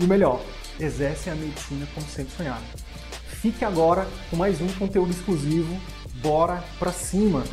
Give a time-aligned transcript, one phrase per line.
[0.00, 0.42] e o melhor,
[0.78, 2.64] exercem a medicina como sempre sonhado.
[3.26, 5.78] Fique agora com mais um conteúdo exclusivo.
[6.22, 7.44] Bora pra cima!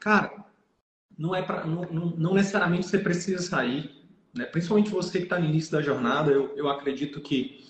[0.00, 0.32] Cara,
[1.18, 1.82] não é para não,
[2.16, 3.99] não necessariamente você precisa sair
[4.34, 4.44] né?
[4.44, 7.64] Principalmente você que está no início da jornada, eu, eu acredito que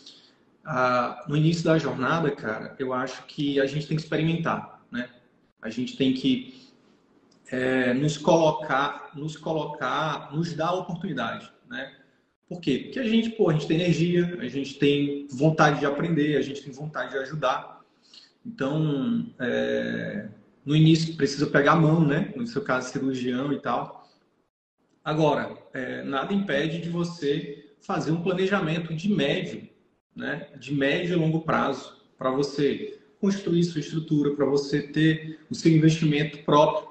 [0.65, 5.09] ah, no início da jornada, cara, eu acho que a gente tem que experimentar, né?
[5.61, 6.71] A gente tem que
[7.51, 11.93] é, nos colocar, nos colocar, nos dar a oportunidade, né?
[12.49, 12.83] Por quê?
[12.85, 16.43] Porque a gente, pô, a gente tem energia, a gente tem vontade de aprender, a
[16.43, 17.81] gente tem vontade de ajudar.
[18.45, 20.29] Então, é,
[20.65, 22.33] no início precisa pegar a mão, né?
[22.37, 24.00] No seu caso, cirurgião e tal.
[25.11, 29.69] Agora, é, nada impede de você fazer um planejamento de médio,
[30.15, 35.55] né, de médio e longo prazo, para você construir sua estrutura, para você ter o
[35.57, 36.89] seu investimento próprio.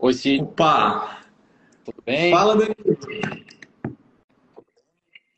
[0.00, 0.42] Oi, Cid.
[0.42, 1.20] Opa!
[1.84, 2.32] Tudo bem?
[2.32, 2.98] Fala, Danilo.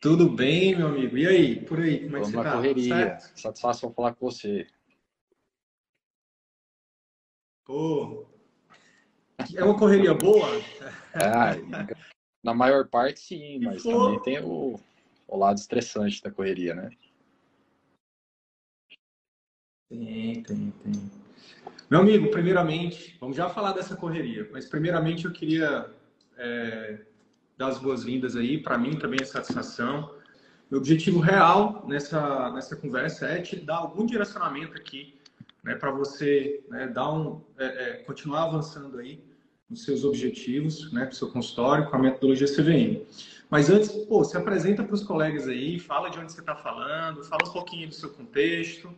[0.00, 1.19] Tudo bem, meu amigo?
[1.19, 2.53] E aí, por aí, como é que você tá?
[2.53, 2.95] correria.
[2.97, 3.39] Certo?
[3.39, 4.67] Satisfação falar com você.
[7.64, 8.26] Pô,
[9.54, 10.47] é uma correria boa?
[11.14, 11.54] Ah,
[12.42, 13.91] na maior parte, sim, mas Pô.
[13.91, 14.78] também tem o,
[15.26, 16.91] o lado estressante da correria, né?
[19.88, 21.10] Tem, tem, tem.
[21.91, 25.91] Meu amigo, primeiramente, vamos já falar dessa correria, mas primeiramente eu queria
[26.36, 27.00] é,
[27.56, 30.14] dar as boas-vindas aí, para mim também é satisfação.
[30.70, 35.19] Meu objetivo real nessa, nessa conversa é te dar algum direcionamento aqui,
[35.64, 39.25] né, para você né, dar um, é, é, continuar avançando aí
[39.69, 43.02] nos seus objetivos, né, para o seu consultório, com a metodologia CVM.
[43.48, 47.25] Mas antes, pô, se apresenta para os colegas aí, fala de onde você está falando,
[47.25, 48.94] fala um pouquinho do seu contexto,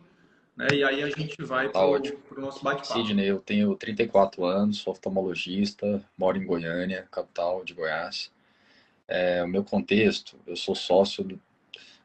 [0.57, 2.99] né, e aí a gente vai para o nosso bate-papo.
[2.99, 8.29] Sidney, eu tenho 34 anos, sou oftalmologista, moro em Goiânia, capital de Goiás.
[9.07, 11.39] É, o meu contexto, eu sou sócio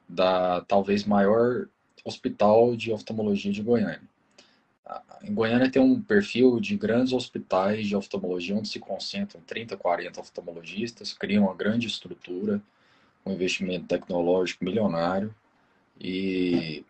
[0.08, 1.66] da talvez maior
[2.04, 4.11] hospital de oftalmologia de Goiânia.
[4.84, 9.76] Ah, Em Goiânia tem um perfil de grandes hospitais de oftalmologia, onde se concentram 30,
[9.76, 12.60] 40 oftalmologistas, criam uma grande estrutura,
[13.24, 15.34] um investimento tecnológico milionário.
[16.00, 16.84] E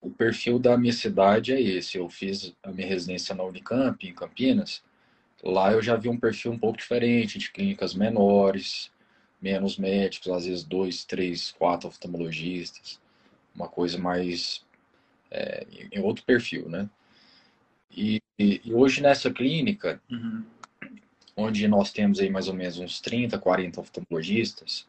[0.00, 1.96] o perfil da minha cidade é esse.
[1.98, 4.82] Eu fiz a minha residência na Unicamp, em Campinas.
[5.42, 8.90] Lá eu já vi um perfil um pouco diferente, de clínicas menores,
[9.40, 13.00] menos médicos, às vezes dois, três, quatro oftalmologistas,
[13.54, 14.64] uma coisa mais
[15.30, 16.88] é, em outro perfil, né?
[17.96, 20.44] E, e- e hoje nessa clínica, Uhum.
[21.36, 24.86] onde nós temos aí mais ou menos uns 30, 40 oftalmologistas,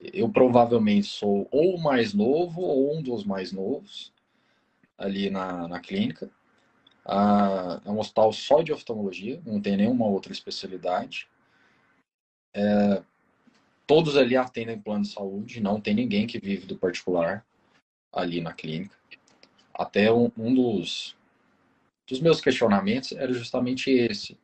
[0.00, 4.12] eu provavelmente sou ou o mais novo ou um dos mais novos
[4.96, 6.30] ali na, na clínica.
[7.04, 11.28] Ah, é um hospital só de oftalmologia, não tem nenhuma outra especialidade.
[12.54, 13.02] É,
[13.86, 17.44] todos ali atendem plano de saúde, não tem ninguém que vive do particular
[18.12, 18.96] ali na clínica.
[19.74, 21.16] Até um, um dos,
[22.10, 24.36] dos meus questionamentos era justamente esse.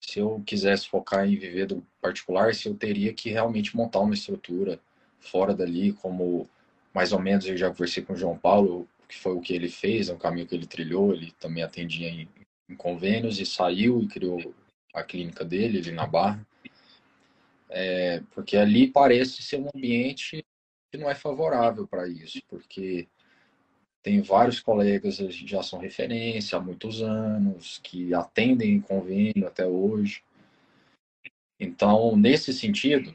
[0.00, 4.14] Se eu quisesse focar em viver do particular, se eu teria que realmente montar uma
[4.14, 4.80] estrutura
[5.20, 6.48] fora dali, como
[6.92, 9.68] mais ou menos eu já conversei com o João Paulo, que foi o que ele
[9.68, 12.28] fez, é um caminho que ele trilhou, ele também atendia em,
[12.68, 14.54] em convênios e saiu e criou
[14.92, 16.44] a clínica dele ali na Barra.
[17.70, 20.44] É, porque ali parece ser um ambiente
[20.90, 23.08] que não é favorável para isso, porque
[24.02, 29.64] tem vários colegas que já são referência há muitos anos, que atendem em convênio até
[29.64, 30.24] hoje.
[31.58, 33.14] Então, nesse sentido,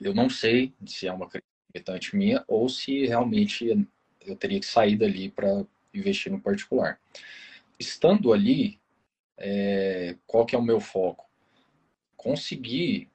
[0.00, 3.86] eu não sei se é uma crítica limitante minha ou se realmente
[4.24, 7.00] eu teria que sair dali para investir no particular.
[7.78, 8.78] Estando ali,
[9.36, 11.28] é, qual que é o meu foco?
[12.16, 13.10] Conseguir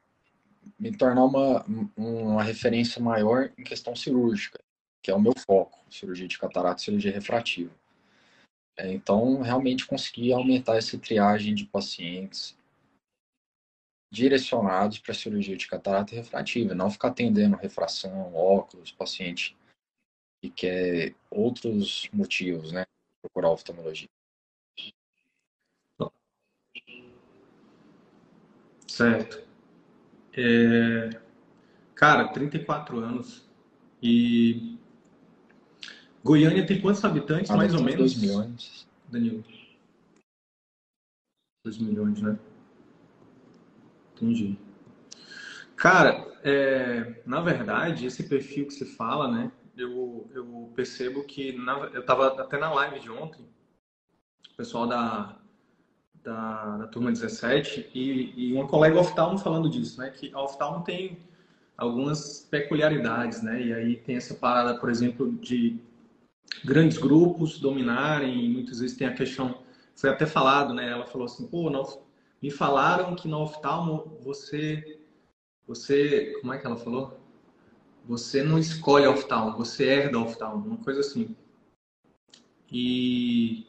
[0.77, 1.65] me tornar uma,
[1.95, 4.59] uma referência maior em questão cirúrgica,
[5.01, 7.73] que é o meu foco, cirurgia de catarata e cirurgia refrativa.
[8.77, 12.57] É, então, realmente conseguir aumentar essa triagem de pacientes
[14.11, 19.55] direcionados para cirurgia de catarata refrativa, não ficar atendendo refração, óculos, paciente
[20.41, 22.85] que quer outros motivos, né,
[23.21, 24.09] procurar oftalmologia.
[28.87, 29.47] Certo.
[30.33, 31.09] É...
[31.95, 33.47] Cara, 34 anos.
[34.01, 34.77] E
[36.23, 38.13] Goiânia tem quantos habitantes, ah, mais ou menos?
[38.13, 38.87] 2 milhões.
[39.09, 39.43] Danilo.
[41.63, 42.37] 2 milhões, né?
[44.15, 44.57] Entendi.
[45.75, 49.51] Cara, é, na verdade, esse perfil que você fala, né?
[49.77, 53.47] Eu, eu percebo que na, eu estava até na live de ontem,
[54.51, 55.39] o pessoal da,
[56.21, 60.09] da, da turma 17 e, e uma colega oftalmo falando disso, né?
[60.09, 61.17] Que a oftalmo tem
[61.77, 63.61] algumas peculiaridades, né?
[63.61, 65.79] E aí tem essa parada, por exemplo, de
[66.63, 69.63] grandes grupos dominarem, muitas vezes tem a questão,
[69.95, 70.89] foi até falado, né?
[70.89, 71.83] Ela falou assim, pô, não,
[72.41, 74.99] me falaram que no oftalmo você,
[75.67, 77.19] você, como é que ela falou?
[78.05, 81.35] Você não escolhe oftalmo, você herda oftalmo, uma coisa assim.
[82.71, 83.67] E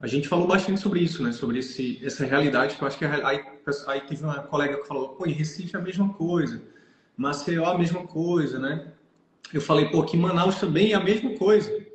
[0.00, 1.32] a gente falou bastante sobre isso, né?
[1.32, 3.44] Sobre esse, essa realidade que eu acho que é aí,
[3.86, 6.62] aí teve uma colega que falou, pô, em Recife é a mesma coisa,
[7.16, 8.92] Maceió é a mesma coisa, né?
[9.52, 11.87] Eu falei, pô, que Manaus também é a mesma coisa.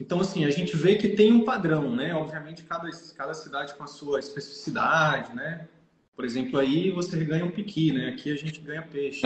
[0.00, 2.14] Então, assim, a gente vê que tem um padrão, né?
[2.14, 5.68] Obviamente, cada, cada cidade com a sua especificidade, né?
[6.14, 8.08] Por exemplo, aí você ganha um piqui, né?
[8.08, 9.22] Aqui a gente ganha peixe.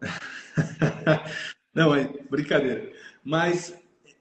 [1.74, 2.90] Não, é brincadeira.
[3.22, 3.78] Mas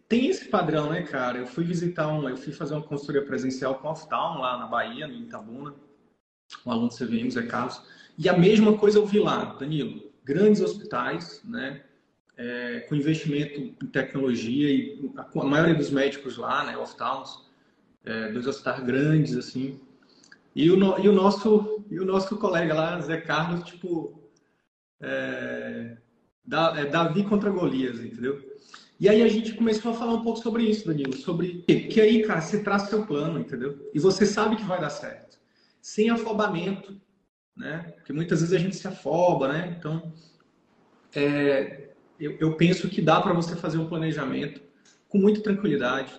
[0.08, 1.38] tem esse padrão, né, cara?
[1.38, 4.68] Eu fui visitar um, eu fui fazer uma consultoria presencial com o Oftalm lá na
[4.68, 5.74] Bahia, no Itabuna,
[6.66, 7.82] um aluno do CVM, Zé Carlos,
[8.18, 10.12] e a mesma coisa eu vi lá, Danilo.
[10.24, 11.85] Grandes hospitais, né?
[12.38, 17.50] É, com investimento em tecnologia e a, a, maioria dos médicos lá, né, oftalmos,
[18.04, 19.80] é, dois hospitais grandes assim.
[20.56, 24.20] E o, no, e o nosso e o nosso colega lá, Zé Carlos, tipo
[25.02, 25.98] é,
[26.44, 28.56] da, é Davi contra Golias, entendeu?
[29.00, 32.24] E aí a gente começou a falar um pouco sobre isso, Danilo, sobre que aí,
[32.24, 33.90] cara, você traz seu plano, entendeu?
[33.94, 35.38] E você sabe que vai dar certo,
[35.82, 37.00] sem afobamento,
[37.56, 37.94] né?
[37.98, 39.76] Porque muitas vezes a gente se afoba, né?
[39.78, 40.14] Então,
[41.14, 41.85] é,
[42.20, 44.62] eu, eu penso que dá para você fazer um planejamento
[45.08, 46.14] com muita tranquilidade,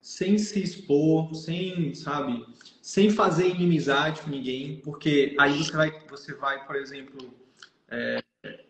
[0.00, 2.44] sem se expor, sem, sabe,
[2.80, 7.34] sem fazer inimizade com ninguém, porque aí você vai, você vai por exemplo,
[7.88, 8.22] é,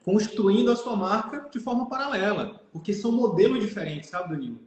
[0.03, 4.61] construindo a sua marca de forma paralela, porque são modelos diferentes, sabe, Danilo?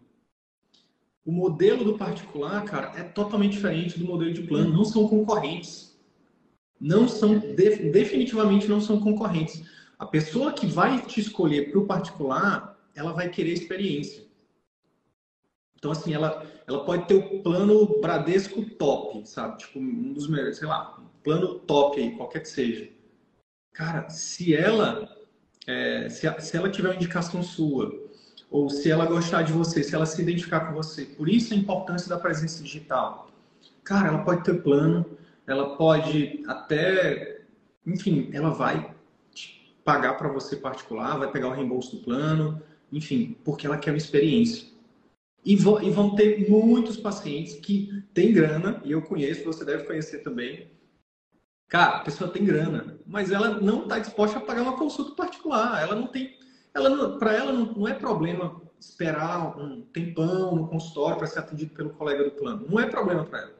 [1.26, 5.98] O modelo do particular, cara, é totalmente diferente do modelo de plano, não são concorrentes.
[6.80, 9.64] Não são, definitivamente não são concorrentes.
[10.00, 14.24] A pessoa que vai te escolher para o particular, ela vai querer experiência.
[15.76, 19.58] Então, assim, ela, ela pode ter o plano Bradesco top, sabe?
[19.58, 22.90] Tipo, um dos melhores, sei lá, plano top aí, qualquer que seja.
[23.74, 25.10] Cara, se ela,
[25.68, 27.92] é, se, se ela tiver uma indicação sua,
[28.50, 31.58] ou se ela gostar de você, se ela se identificar com você, por isso a
[31.58, 33.32] importância da presença digital.
[33.84, 35.06] Cara, ela pode ter plano,
[35.46, 37.42] ela pode até,
[37.86, 38.98] enfim, ela vai
[39.84, 43.98] pagar para você particular, vai pegar o reembolso do plano, enfim, porque ela quer uma
[43.98, 44.68] experiência.
[45.44, 50.70] E vão, ter muitos pacientes que têm grana, e eu conheço, você deve conhecer também.
[51.68, 55.82] Cara, a pessoa tem grana, mas ela não está disposta a pagar uma consulta particular.
[55.82, 56.38] Ela não tem.
[56.74, 61.74] Ela para ela não, não é problema esperar um tempão no consultório para ser atendido
[61.74, 62.66] pelo colega do plano.
[62.68, 63.56] Não é problema para ela.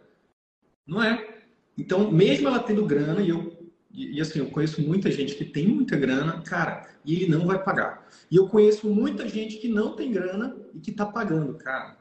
[0.88, 1.44] Não é.
[1.78, 3.59] Então, mesmo ela tendo grana, e eu
[3.92, 7.48] e, e, assim, eu conheço muita gente que tem muita grana, cara, e ele não
[7.48, 8.08] vai pagar.
[8.30, 11.98] E eu conheço muita gente que não tem grana e que tá pagando, cara.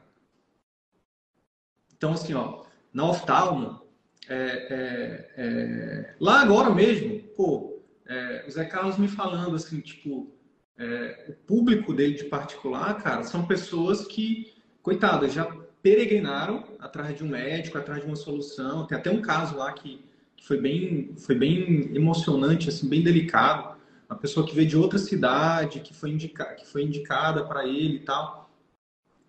[1.95, 3.81] Então, assim, ó, na oftalmo,
[4.27, 10.31] é, é, é, lá agora mesmo, pô, é, o Zé Carlos me falando assim, tipo,
[10.77, 15.45] é, o público dele de particular, cara, são pessoas que, coitadas, já
[15.81, 18.85] peregrinaram atrás de um médico, atrás de uma solução.
[18.85, 20.08] Tem até um caso lá que
[20.41, 23.77] foi bem, foi bem emocionante, assim, bem delicado.
[24.09, 27.97] Uma pessoa que veio de outra cidade, que foi, indica, que foi indicada para ele
[27.97, 28.49] e tal.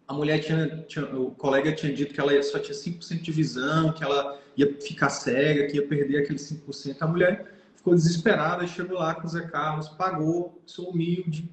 [0.08, 3.92] A mulher tinha, tinha, o colega tinha dito que ela só tinha 5% de visão,
[3.92, 6.96] que ela ia ficar cega, que ia perder aqueles 5%.
[7.00, 11.48] A mulher ficou desesperada, chegou lá com o Zé Carlos, pagou, sou humilde,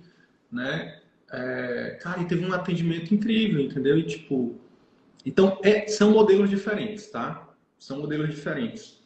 [0.52, 1.00] né?
[1.32, 3.98] É, cara, e teve um atendimento incrível, entendeu?
[3.98, 4.60] E tipo,
[5.26, 7.50] então é, são modelos diferentes, tá?
[7.78, 8.97] São modelos diferentes.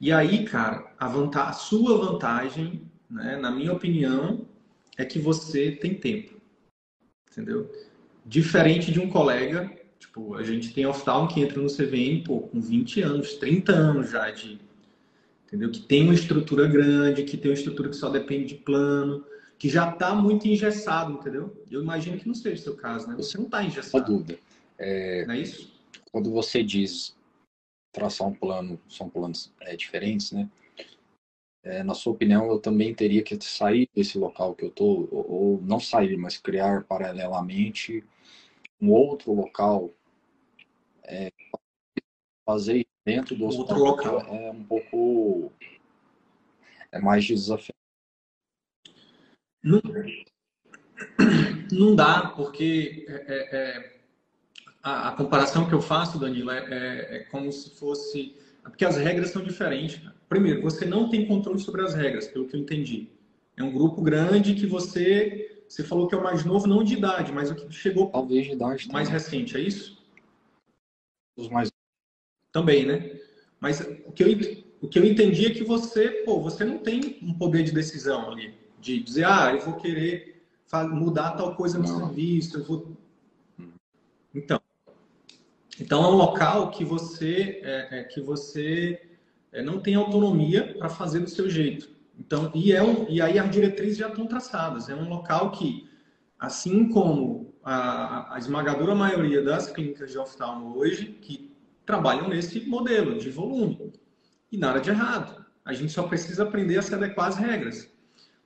[0.00, 4.46] E aí, cara, a, vantagem, a sua vantagem, né, na minha opinião,
[4.96, 6.40] é que você tem tempo.
[7.30, 7.70] Entendeu?
[8.24, 12.60] Diferente de um colega Tipo, a gente tem oftalmo que entra no CVM, pô, com
[12.60, 14.58] 20 anos, 30 anos já de...
[15.46, 15.70] Entendeu?
[15.70, 19.24] Que tem uma estrutura grande, que tem uma estrutura que só depende de plano,
[19.58, 21.56] que já está muito engessado, entendeu?
[21.70, 23.14] Eu imagino que não seja o seu caso, né?
[23.16, 24.06] Você não está engessado.
[24.06, 24.38] Sem dúvida.
[24.78, 25.24] É...
[25.26, 25.72] Não é isso?
[26.12, 27.16] Quando você diz
[27.98, 30.48] traçar um plano, são planos é, diferentes, né?
[31.64, 35.60] É, na sua opinião, eu também teria que sair desse local que eu tô, ou,
[35.62, 38.04] não sair, mas criar paralelamente
[38.80, 39.92] um outro local,
[41.02, 41.30] é,
[42.46, 44.34] fazer dentro do hospital outro local.
[44.34, 45.52] é um pouco
[46.92, 47.74] é mais desafiador.
[49.62, 49.82] Não,
[51.72, 53.97] não dá, porque é, é, é,
[54.82, 58.36] a, a, comparação que eu faço, Danilo, é, é, é como se fosse.
[58.62, 60.00] Porque as regras são diferentes.
[60.28, 63.08] Primeiro, você não tem controle sobre as regras, pelo que eu entendi.
[63.56, 65.62] É um grupo grande que você.
[65.68, 68.10] Você falou que é o mais novo, não de idade, mas o que chegou.
[68.10, 68.88] Talvez de idade.
[68.88, 69.22] Mais também.
[69.22, 69.98] recente, é isso?
[71.36, 71.70] Os mais.
[72.52, 73.18] Também, né?
[73.60, 74.28] Mas o que eu,
[74.80, 78.30] o que eu entendi é que você, pô, você não tem um poder de decisão
[78.30, 80.42] ali de dizer, ah, eu vou querer
[80.90, 81.98] mudar tal coisa no Não.
[81.98, 82.96] serviço, eu vou...
[85.80, 89.00] Então, é um local que você, é, é, que você
[89.52, 91.88] é, não tem autonomia para fazer do seu jeito.
[92.18, 94.88] Então, e, é um, e aí as diretrizes já estão traçadas.
[94.88, 95.88] É um local que,
[96.38, 101.54] assim como a, a esmagadora maioria das clínicas de oftalmo hoje, que
[101.86, 103.92] trabalham nesse modelo de volume.
[104.50, 105.44] E nada de errado.
[105.64, 107.90] A gente só precisa aprender a se adequar às regras.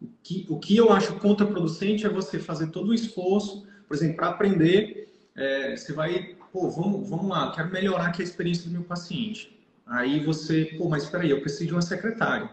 [0.00, 4.16] O que, o que eu acho contraproducente é você fazer todo o esforço, por exemplo,
[4.16, 8.70] para aprender, é, você vai, pô, vamos, vamos lá, quero melhorar aqui a experiência do
[8.70, 9.58] meu paciente.
[9.86, 12.52] Aí você, pô, mas espera aí, eu preciso de uma secretária.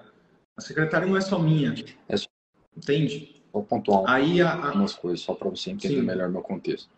[0.58, 1.74] A secretária não é só minha.
[2.08, 2.28] É só...
[2.76, 3.42] Entende?
[3.52, 6.06] Vou pontuar aí a, algumas coisas, só para você entender Sim.
[6.06, 6.90] melhor meu contexto.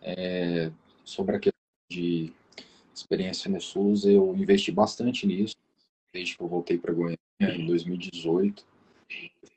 [0.00, 0.70] É,
[1.04, 1.58] sobre a questão
[1.90, 2.32] de
[2.94, 5.56] experiência no SUS, eu investi bastante nisso,
[6.12, 8.64] desde que eu voltei para Goiânia em 2018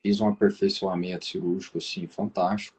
[0.02, 2.78] fiz um aperfeiçoamento cirúrgico assim fantástico.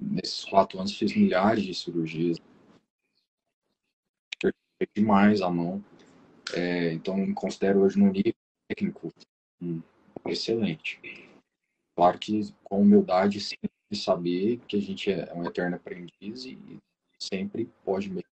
[0.00, 2.38] nesses quatro anos fiz milhares de cirurgias.
[4.94, 5.82] Demais a mão.
[6.54, 8.34] É, então me considero hoje no nível
[8.68, 9.12] técnico
[9.60, 9.82] hum,
[10.26, 11.00] excelente.
[11.96, 16.58] Claro que com humildade sempre saber que a gente é um eterno aprendiz e
[17.18, 18.28] sempre pode melhorar.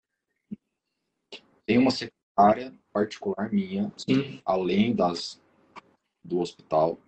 [1.65, 4.41] Tem uma secretária particular minha, Sim.
[4.43, 5.39] além das
[6.24, 7.00] do hospital,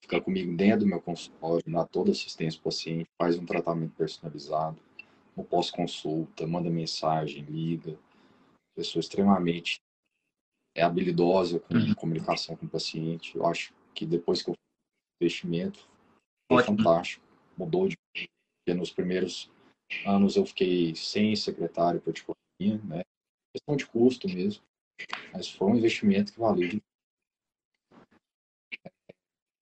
[0.00, 4.78] fica comigo dentro do meu consultório, dá toda assistência ao paciente, faz um tratamento personalizado,
[5.36, 7.96] no pós-consulta, manda mensagem, liga.
[8.78, 9.80] Pessoa extremamente
[10.72, 11.94] é habilidosa com uhum.
[11.96, 13.34] comunicação com o paciente.
[13.34, 15.88] Eu acho que depois que eu fiz o investimento,
[16.48, 16.76] foi Ótimo.
[16.78, 17.26] fantástico.
[17.56, 17.96] Mudou de.
[18.14, 19.50] Porque nos primeiros
[20.06, 23.02] anos eu fiquei sem secretário particular, né?
[23.52, 24.62] Questão de custo mesmo.
[25.32, 26.80] Mas foi um investimento que valeu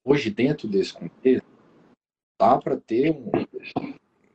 [0.05, 1.49] hoje dentro desse contexto
[2.39, 3.31] dá para ter um,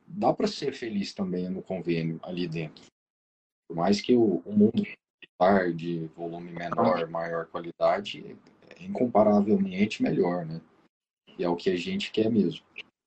[0.08, 2.91] dá para ser feliz também no convênio ali dentro
[3.72, 4.82] por mais que o, o mundo
[5.74, 8.36] de volume menor maior qualidade
[8.68, 10.60] é incomparavelmente melhor né
[11.38, 12.64] e é o que a gente quer mesmo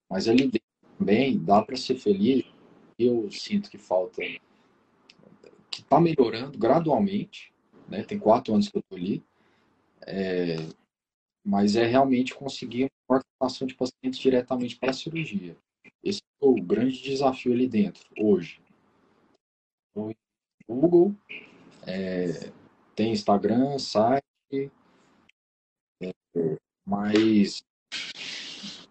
[0.09, 0.59] mas ali dentro
[0.97, 2.43] também dá para ser feliz
[2.97, 4.21] eu sinto que falta
[5.69, 7.53] que está melhorando gradualmente
[7.87, 9.23] né tem quatro anos que eu estou ali
[10.05, 10.57] é,
[11.45, 15.55] mas é realmente conseguir uma captação de pacientes diretamente para a cirurgia.
[16.03, 18.59] Esse é o grande desafio ali dentro, hoje.
[19.95, 20.11] O
[20.67, 21.15] Google,
[21.85, 22.51] é,
[22.95, 24.71] tem Instagram, site,
[26.01, 26.11] é,
[26.85, 27.63] mas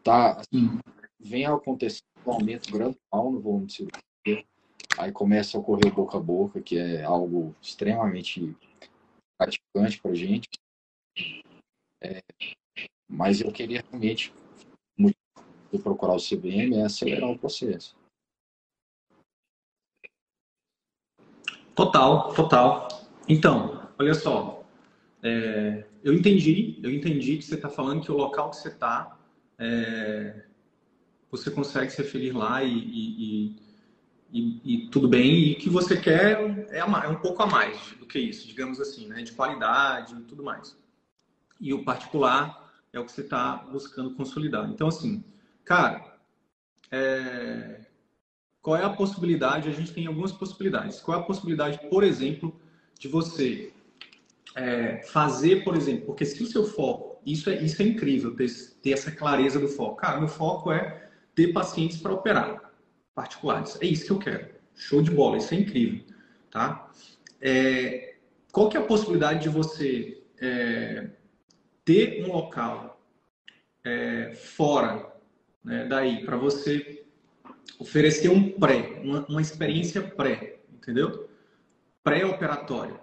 [0.03, 0.79] tá, assim,
[1.19, 4.47] vem a acontecer um aumento gradual no volume de cirurgia,
[4.99, 8.57] aí começa a ocorrer boca a boca, que é algo extremamente
[9.41, 10.49] gratificante para a gente.
[12.03, 12.23] É,
[13.09, 14.33] mas eu queria realmente
[15.79, 17.97] procurar o CBM é acelerar o processo.
[21.75, 22.89] Total, total.
[23.29, 24.65] Então, olha só,
[25.23, 29.17] é, eu entendi, eu entendi que você está falando que o local que você está,
[29.59, 30.45] é,
[31.31, 33.57] você consegue ser feliz lá e, e,
[34.33, 36.39] e, e, tudo bem, e que você quer
[36.71, 40.23] é, é um pouco a mais do que isso, digamos assim, né, de qualidade e
[40.23, 40.77] tudo mais
[41.61, 44.69] e o particular é o que você está buscando consolidar.
[44.71, 45.25] Então, assim,
[45.65, 46.19] cara,
[46.91, 47.81] é...
[48.65, 49.69] qual é a possibilidade?
[49.69, 50.99] A gente tem algumas possibilidades.
[50.99, 52.59] Qual é a possibilidade, por exemplo,
[52.99, 53.75] de você
[54.57, 58.49] é, fazer, por exemplo, porque se o seu foco, isso é, isso é incrível, ter,
[58.83, 59.97] ter essa clareza do foco.
[59.97, 62.73] Cara, meu foco é ter pacientes para operar
[63.15, 63.77] particulares.
[63.83, 64.49] É isso que eu quero.
[64.75, 66.03] Show de bola, isso é incrível,
[66.51, 66.91] tá?
[67.43, 68.15] É,
[68.51, 71.11] qual que é a possibilidade de você é,
[71.85, 72.99] ter um local
[73.85, 75.13] é, fora
[75.63, 77.04] né, daí para você
[77.79, 81.29] oferecer um pré, uma, uma experiência pré, entendeu?
[82.03, 83.01] Pré-operatório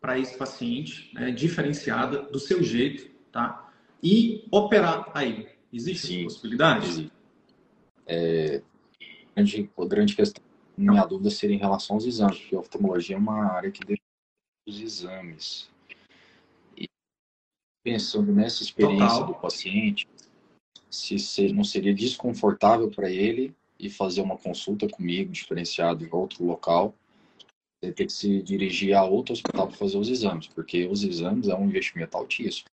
[0.00, 3.72] para esse paciente, né, diferenciada do seu jeito, tá?
[4.02, 5.48] E operar aí.
[5.72, 6.88] Existe Sim, possibilidade?
[6.88, 7.12] Existe.
[8.04, 8.62] É,
[9.34, 10.42] grande, a grande questão,
[10.76, 14.02] minha dúvida seria em relação aos exames, porque a oftalmologia é uma área que depende
[14.66, 15.70] dos exames.
[16.76, 16.88] E
[17.84, 19.26] pensando nessa experiência Total.
[19.26, 20.08] do paciente,
[20.90, 26.94] se não seria desconfortável para ele e fazer uma consulta comigo, diferenciado em outro local,
[27.82, 31.48] ele ter que se dirigir a outro hospital para fazer os exames, porque os exames
[31.48, 32.66] é um investimento altíssimo.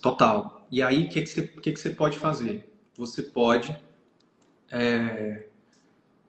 [0.00, 0.64] Total.
[0.70, 2.72] E aí, o que, que, você, que, que você pode fazer?
[2.96, 3.76] Você pode
[4.70, 5.48] é,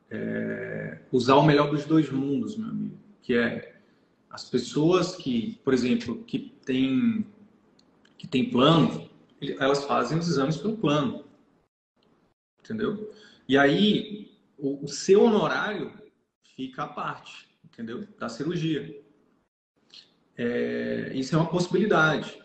[0.09, 3.79] é, usar o melhor dos dois mundos, meu amigo, que é
[4.31, 7.23] as pessoas que, por exemplo, que têm
[8.17, 9.07] que tem plano,
[9.59, 11.25] elas fazem os exames pelo plano,
[12.59, 13.13] entendeu?
[13.47, 15.93] E aí o, o seu honorário
[16.55, 18.07] fica à parte, entendeu?
[18.17, 19.01] Da cirurgia.
[20.37, 22.41] É, isso é uma possibilidade.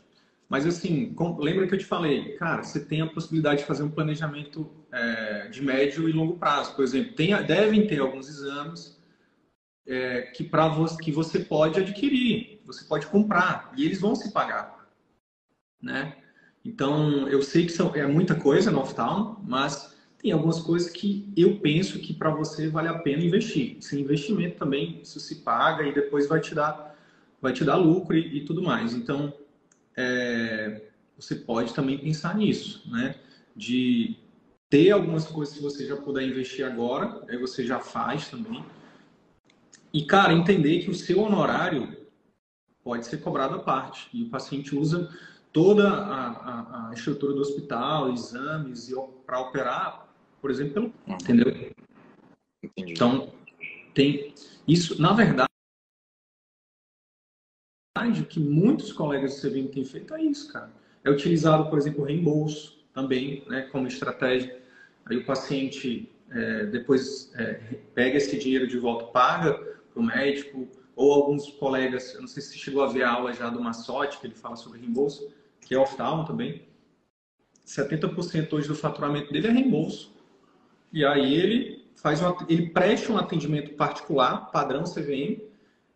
[0.48, 3.82] Mas assim, com, lembra que eu te falei, cara, você tem a possibilidade de fazer
[3.82, 6.74] um planejamento é, de médio e longo prazo.
[6.74, 9.00] Por exemplo, tem, devem ter alguns exames
[9.86, 14.88] é, que você que você pode adquirir, você pode comprar e eles vão se pagar,
[15.80, 16.21] né?
[16.64, 21.32] Então eu sei que são, é muita coisa no oftalmo, mas tem algumas coisas que
[21.36, 23.76] eu penso que para você vale a pena investir.
[23.80, 26.92] Sem investimento também isso se paga e depois vai te dar
[27.40, 28.94] vai te dar lucro e, e tudo mais.
[28.94, 29.34] Então
[29.96, 30.82] é,
[31.16, 33.16] você pode também pensar nisso, né?
[33.54, 34.16] De
[34.70, 38.64] ter algumas coisas que você já puder investir agora, aí você já faz também.
[39.92, 41.94] E, cara, entender que o seu honorário
[42.82, 44.08] pode ser cobrado à parte.
[44.12, 45.14] E o paciente usa
[45.52, 48.90] toda a, a, a estrutura do hospital, exames,
[49.26, 50.08] para operar,
[50.40, 50.86] por exemplo, pelo.
[51.06, 51.14] Uhum.
[51.14, 51.72] Entendeu?
[52.62, 52.92] Entendi.
[52.92, 53.32] Então,
[53.94, 54.34] tem.
[54.66, 55.52] Isso, na verdade
[58.20, 60.70] o que muitos colegas do CVM têm feito é isso, cara.
[61.04, 64.60] É utilizado, por exemplo, o reembolso também, né, como estratégia.
[65.06, 67.54] Aí o paciente é, depois é,
[67.94, 72.42] pega esse dinheiro de volta, paga para o médico, ou alguns colegas, eu não sei
[72.42, 75.32] se chegou a ver a aula já do Massotti, que ele fala sobre reembolso,
[75.72, 76.62] que é oftalmo também.
[77.66, 80.12] 70% hoje do faturamento dele é reembolso.
[80.92, 85.40] E aí ele faz um, ele presta um atendimento particular, padrão CVM,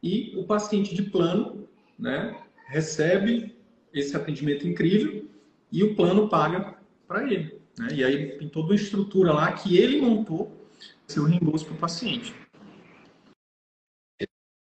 [0.02, 3.54] e o paciente de plano né, recebe
[3.92, 5.28] esse atendimento incrível
[5.70, 7.60] e o plano paga para ele.
[7.78, 7.88] Né?
[7.96, 10.50] E aí tem toda uma estrutura lá que ele montou
[11.06, 12.34] seu reembolso para o paciente.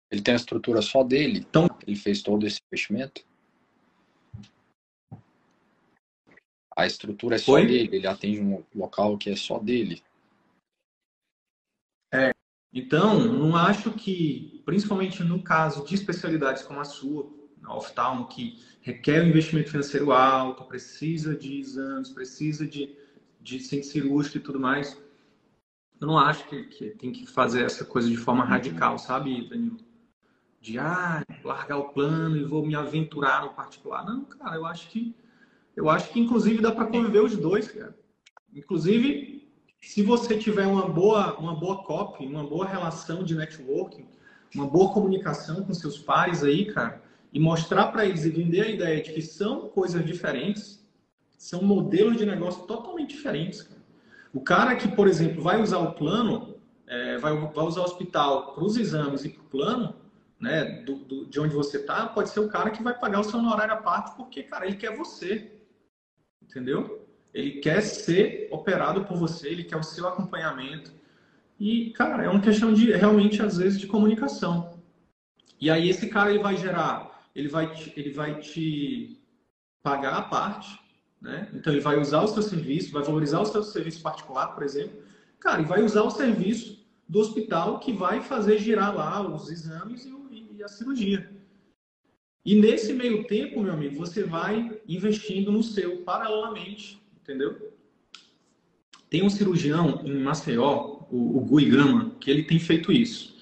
[0.10, 1.39] Ele tem a estrutura só dele?
[1.39, 3.26] Então, ele fez todo esse investimento?
[6.82, 7.65] A estrutura é só foi?
[7.65, 10.02] dele, ele atende um local que é só dele.
[12.13, 12.34] É,
[12.74, 17.30] então, não acho que, principalmente no caso de especialidades como a sua,
[17.62, 22.96] na oftalmo, que requer um investimento financeiro alto, precisa de exames, precisa de,
[23.39, 25.00] de centro cirúrgico e tudo mais,
[26.00, 29.78] eu não acho que, que tem que fazer essa coisa de forma radical, sabe, Danilo?
[30.60, 34.04] De, ah, largar o plano e vou me aventurar no particular.
[34.04, 35.15] Não, cara, eu acho que,
[35.75, 37.95] eu acho que inclusive dá para conviver os dois, cara.
[38.53, 39.49] Inclusive,
[39.81, 44.05] se você tiver uma boa, uma boa copy, uma boa relação de networking,
[44.53, 47.01] uma boa comunicação com seus pares aí, cara,
[47.34, 50.86] e mostrar para eles e vender a ideia de que são coisas diferentes,
[51.38, 53.63] são modelos de negócio totalmente diferentes.
[53.63, 53.81] Cara.
[54.34, 56.55] O cara que, por exemplo, vai usar o plano,
[56.88, 59.95] é, vai, vai, usar o hospital para os exames e para o plano,
[60.39, 63.23] né, do, do, de onde você está, pode ser o cara que vai pagar o
[63.23, 65.61] seu honorário à parte, porque, cara, ele quer você.
[66.51, 67.07] Entendeu?
[67.33, 70.91] Ele quer ser operado por você, ele quer o seu acompanhamento.
[71.57, 74.77] E, cara, é uma questão de realmente, às vezes, de comunicação.
[75.59, 79.23] E aí esse cara ele vai gerar, ele vai te, ele vai te
[79.81, 80.77] pagar a parte,
[81.21, 81.49] né?
[81.53, 85.01] Então ele vai usar o seu serviço, vai valorizar o seu serviço particular, por exemplo.
[85.39, 90.05] Cara, e vai usar o serviço do hospital que vai fazer girar lá os exames
[90.05, 91.40] e, e a cirurgia.
[92.43, 97.01] E nesse meio tempo, meu amigo, você vai investindo no seu paralelamente
[97.32, 97.73] entendeu?
[99.10, 103.38] Tem um cirurgião em Maceió, o, o Gui Gama, que ele tem feito isso.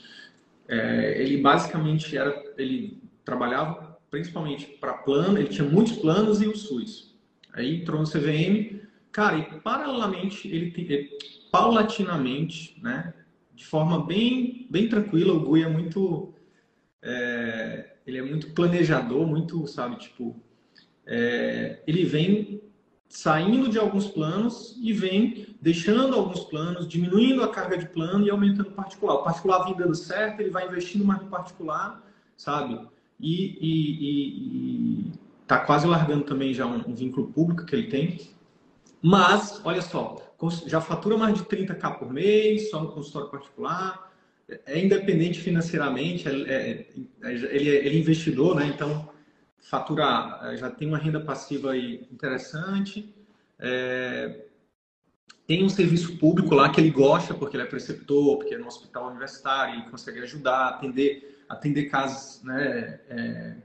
[0.68, 6.56] É, ele basicamente era, ele trabalhava principalmente para plano, ele tinha muitos planos e o
[6.56, 7.16] SUS.
[7.54, 8.82] Aí entrou no CVM,
[9.12, 11.10] cara, e paralelamente ele, ele
[11.52, 13.14] paulatinamente, né?
[13.54, 15.34] De forma bem, bem tranquila.
[15.34, 16.34] O Gui é muito,
[17.02, 20.36] é, ele é muito planejador, muito, sabe, tipo,
[21.06, 22.62] é, ele vem
[23.08, 28.30] saindo de alguns planos e vem deixando alguns planos, diminuindo a carga de plano e
[28.30, 29.16] aumentando o particular.
[29.16, 32.04] O particular vem dando certo, ele vai investindo mais no particular,
[32.38, 32.80] sabe?
[33.20, 35.12] E, e, e, e
[35.48, 38.30] tá quase largando também já um, um, vínculo público que ele tem.
[39.02, 40.18] Mas, olha só,
[40.68, 44.09] já fatura mais de 30k por mês, só no consultório particular,
[44.66, 46.88] é independente financeiramente, é, é,
[47.24, 48.66] é, ele, é, ele é investidor, né?
[48.66, 49.10] Então,
[49.62, 53.14] fatura, eh, já tem uma renda passiva aí interessante.
[53.60, 54.46] É,
[55.46, 58.68] tem um serviço público lá que ele gosta, porque ele é preceptor, porque é no
[58.68, 63.56] hospital universitário, ele consegue ajudar, atender, atender casos né, é,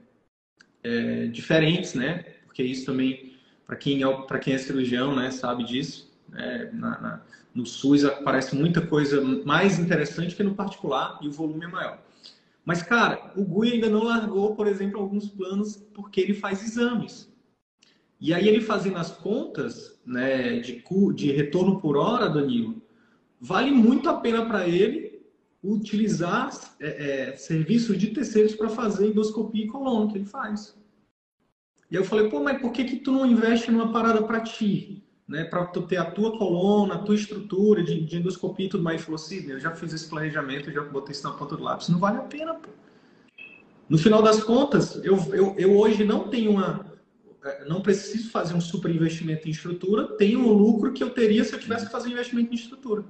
[0.83, 2.23] é, diferentes, né?
[2.45, 6.13] Porque isso também, para quem, é, quem é cirurgião, né, sabe disso.
[6.33, 7.21] É, na, na,
[7.55, 12.03] no SUS aparece muita coisa mais interessante que no particular e o volume é maior.
[12.65, 17.31] Mas, cara, o Gui ainda não largou, por exemplo, alguns planos porque ele faz exames.
[18.19, 22.81] E aí ele fazendo as contas né, de, de retorno por hora, Danilo,
[23.39, 25.21] vale muito a pena para ele
[25.63, 30.75] utilizar é, é, serviços de terceiros para fazer endoscopia e coluna que ele faz.
[31.89, 35.04] E eu falei, pô, mas por que que tu não investe numa parada para ti?
[35.27, 38.83] Né, para tu ter a tua coluna, a tua estrutura de, de endoscopia e tudo
[38.83, 38.97] mais.
[38.97, 41.89] Ele falou assim, eu já fiz esse planejamento, já botei isso na ponta do lápis,
[41.89, 42.69] não vale a pena, pô.
[43.89, 46.85] No final das contas, eu, eu, eu hoje não tenho uma,
[47.43, 51.43] é, não preciso fazer um super investimento em estrutura, tenho o lucro que eu teria
[51.43, 53.05] se eu tivesse que fazer investimento em estrutura.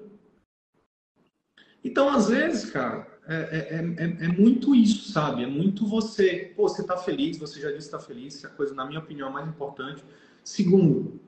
[1.82, 5.44] Então, às vezes, cara, é, é, é, é muito isso, sabe?
[5.44, 8.50] É muito você, pô, você tá feliz, você já disse que tá feliz, é a
[8.50, 10.04] coisa, na minha opinião, mais importante.
[10.44, 11.20] Segundo,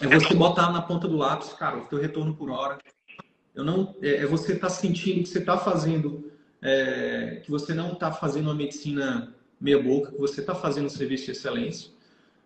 [0.00, 2.78] é você botar na ponta do lápis, cara, o teu retorno por hora.
[3.54, 6.30] Eu não, é, é você tá sentindo que você está fazendo,
[6.62, 10.90] é, que você não está fazendo uma medicina meia boca, que você está fazendo um
[10.90, 11.90] serviço de excelência.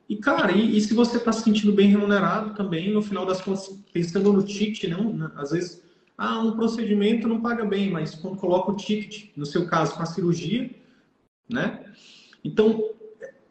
[0.09, 3.40] E, cara, e, e se você está se sentindo bem remunerado também, no final das
[3.40, 5.83] contas, pensando no ticket, não, às vezes,
[6.19, 10.03] ah, um procedimento não paga bem, mas quando coloca o ticket, no seu caso, com
[10.03, 10.71] a cirurgia,
[11.49, 11.85] né?
[12.43, 12.90] Então,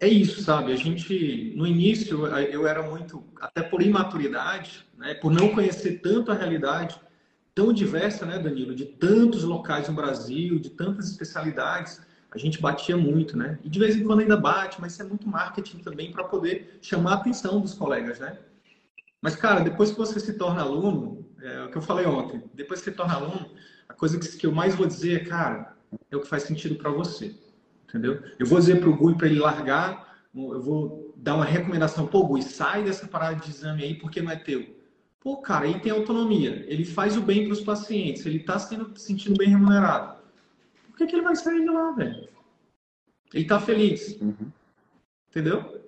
[0.03, 0.71] é isso, sabe?
[0.71, 5.13] A gente, no início, eu era muito, até por imaturidade, né?
[5.13, 6.99] por não conhecer tanto a realidade
[7.55, 12.97] tão diversa, né, Danilo, de tantos locais no Brasil, de tantas especialidades, a gente batia
[12.97, 13.59] muito, né?
[13.63, 16.79] E de vez em quando ainda bate, mas isso é muito marketing também para poder
[16.81, 18.39] chamar a atenção dos colegas, né?
[19.21, 22.79] Mas, cara, depois que você se torna aluno, é o que eu falei ontem, depois
[22.79, 23.51] que você torna aluno,
[23.87, 25.77] a coisa que eu mais vou dizer é, cara,
[26.09, 27.35] é o que faz sentido para você
[27.93, 28.21] entendeu?
[28.39, 32.25] Eu vou dizer para o Gui para ele largar, eu vou dar uma recomendação, pô,
[32.27, 34.81] Gui, sai dessa parada de exame aí porque não é teu.
[35.19, 38.75] Pô, cara, ele tem autonomia, ele faz o bem para os pacientes, ele está se
[38.95, 40.17] sentindo bem remunerado.
[40.87, 42.27] Por que, que ele vai sair de lá, velho?
[43.33, 44.51] Ele está feliz, uhum.
[45.29, 45.81] entendeu?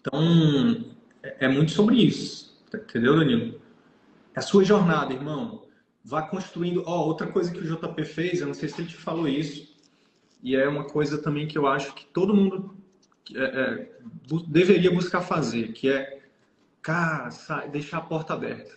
[0.00, 3.60] Então, é, é muito sobre isso, entendeu, Danilo?
[4.34, 5.64] É a sua jornada, irmão.
[6.04, 6.84] Vá construindo.
[6.86, 9.26] Ó, oh, outra coisa que o JP fez, eu não sei se ele te falou
[9.26, 9.75] isso,
[10.42, 12.76] e é uma coisa também que eu acho que todo mundo
[13.34, 13.98] é, é,
[14.46, 16.22] deveria buscar fazer, que é,
[16.82, 17.28] cara,
[17.70, 18.76] deixar a porta aberta,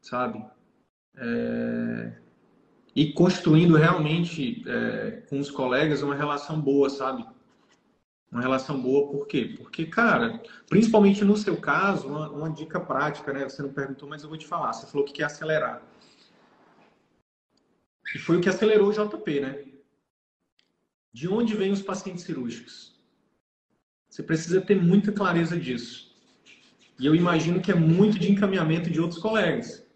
[0.00, 0.44] sabe?
[1.16, 2.12] É,
[2.94, 7.26] e construindo realmente é, com os colegas uma relação boa, sabe?
[8.30, 9.54] Uma relação boa, por quê?
[9.56, 13.48] Porque, cara, principalmente no seu caso, uma, uma dica prática, né?
[13.48, 14.72] Você não perguntou, mas eu vou te falar.
[14.74, 15.82] Você falou que quer acelerar.
[18.14, 19.64] E foi o que acelerou o JP, né?
[21.12, 22.98] De onde vêm os pacientes cirúrgicos?
[24.08, 26.14] Você precisa ter muita clareza disso.
[26.98, 29.86] E eu imagino que é muito de encaminhamento de outros colegas.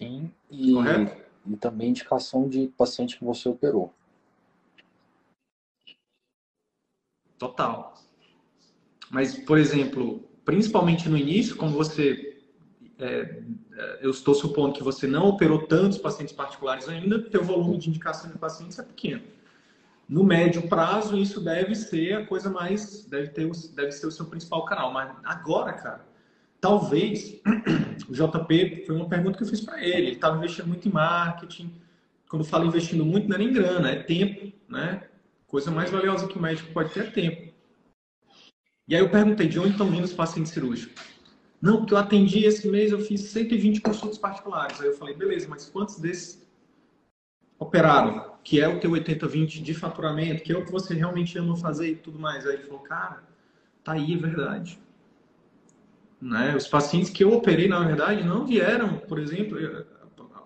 [0.00, 1.22] Sim, e, Correto?
[1.46, 3.92] e também indicação de paciente que você operou.
[7.38, 7.94] Total.
[9.10, 12.40] Mas, por exemplo, principalmente no início, como você.
[12.98, 17.78] É, é eu estou supondo que você não operou tantos pacientes particulares ainda, teu volume
[17.78, 19.22] de indicação de pacientes é pequeno.
[20.08, 23.04] No médio prazo, isso deve ser a coisa mais.
[23.06, 24.92] Deve, ter, deve ser o seu principal canal.
[24.92, 26.06] Mas agora, cara,
[26.60, 27.40] talvez.
[28.08, 30.08] O JP foi uma pergunta que eu fiz para ele.
[30.08, 31.80] Ele estava investindo muito em marketing.
[32.28, 35.04] Quando falo investindo muito, não é nem grana, é tempo, né?
[35.46, 37.52] Coisa mais valiosa que o médico pode ter é tempo.
[38.88, 41.02] E aí eu perguntei de onde estão vindo os pacientes cirúrgicos.
[41.60, 44.80] Não, porque eu atendi esse mês, eu fiz 120 consultas particulares.
[44.80, 46.44] Aí eu falei, beleza, mas quantos desses
[47.58, 48.31] operaram?
[48.44, 51.90] Que é o teu 80-20 de faturamento, que é o que você realmente ama fazer
[51.90, 52.46] e tudo mais.
[52.46, 53.22] Aí ele falou, cara,
[53.84, 54.78] tá aí, é verdade.
[56.20, 56.54] Né?
[56.56, 59.58] Os pacientes que eu operei, na verdade, não vieram, por exemplo,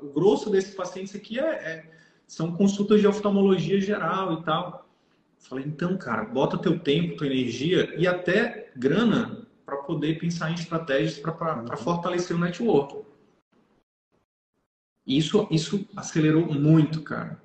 [0.01, 1.91] o grosso desses pacientes aqui é, é
[2.27, 4.89] são consultas de oftalmologia geral e tal.
[5.39, 10.55] Falei, então, cara, bota teu tempo, tua energia e até grana para poder pensar em
[10.55, 11.77] estratégias para uhum.
[11.77, 13.05] fortalecer o network.
[15.07, 17.41] Isso, isso acelerou muito, cara.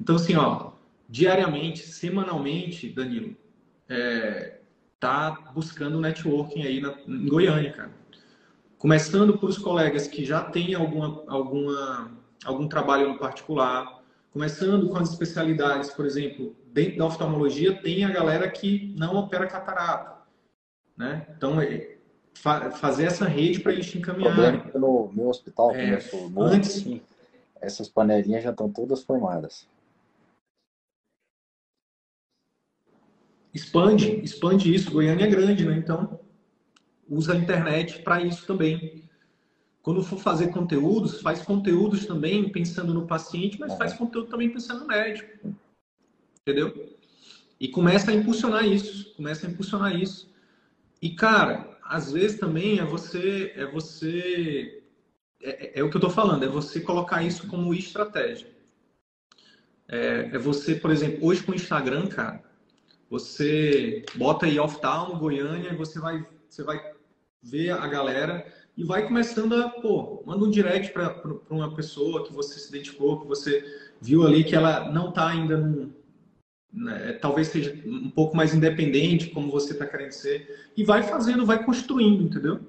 [0.00, 0.72] Então, assim, ó,
[1.08, 3.36] diariamente, semanalmente, Danilo,
[3.88, 4.58] é,
[4.98, 7.90] tá buscando networking aí na, em Goiânia, cara.
[8.78, 12.10] Começando por os colegas que já têm alguma, alguma,
[12.44, 14.02] algum trabalho no particular,
[14.32, 19.46] começando com as especialidades, por exemplo, dentro da oftalmologia tem a galera que não opera
[19.46, 20.16] catarata,
[20.96, 21.26] né?
[21.36, 21.96] Então, é,
[22.34, 24.54] fa fazer essa rede para eles te encaminhar.
[24.74, 27.00] É no meu hospital, é, começou antes, assim,
[27.60, 29.68] essas panelinhas já estão todas formadas.
[33.52, 34.90] Expande, expande isso.
[34.90, 35.76] Goiânia é grande, né?
[35.76, 36.20] Então,
[37.08, 39.02] usa a internet para isso também.
[39.82, 44.80] Quando for fazer conteúdos, faz conteúdos também pensando no paciente, mas faz conteúdo também pensando
[44.80, 45.54] no médico.
[46.40, 46.96] Entendeu?
[47.60, 50.32] E começa a impulsionar isso, começa a impulsionar isso.
[51.00, 54.82] E cara, às vezes também é você é você
[55.42, 58.50] é, é, é o que eu estou falando, é você colocar isso como estratégia.
[59.88, 62.42] É, é, você, por exemplo, hoje com o Instagram, cara,
[63.12, 66.80] você bota aí oftalmo, Goiânia, você vai você vai
[67.42, 72.32] ver a galera e vai começando a, pô, manda um direct para uma pessoa que
[72.32, 73.62] você se identificou, que você
[74.00, 75.92] viu ali que ela não está ainda num,
[76.72, 81.44] né, talvez seja um pouco mais independente, como você está querendo ser, e vai fazendo,
[81.44, 82.60] vai construindo, entendeu?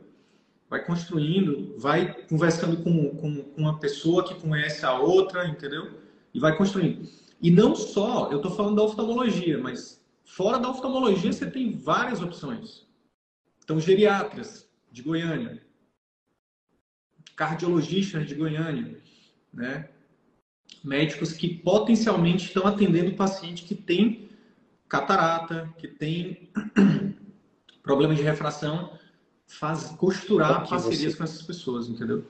[0.70, 6.00] Vai construindo, vai conversando com, com, com uma pessoa que conhece a outra, entendeu?
[6.34, 7.08] E vai construindo.
[7.42, 12.22] E não só, eu estou falando da oftalmologia, mas fora da oftalmologia você tem várias
[12.22, 12.86] opções.
[13.64, 15.62] Então, geriatras de Goiânia,
[17.36, 19.02] cardiologistas de Goiânia,
[19.54, 19.90] né?
[20.84, 24.30] médicos que potencialmente estão atendendo paciente que tem
[24.88, 26.50] catarata, que tem
[27.82, 28.98] problema de refração,
[29.48, 31.18] faz, costurar parcerias você...
[31.18, 32.26] com essas pessoas, entendeu?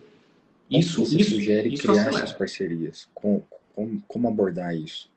[0.69, 2.23] Isso, você isso sugere isso criar acelera.
[2.23, 3.09] essas parcerias?
[3.13, 5.11] Como, como, como abordar isso?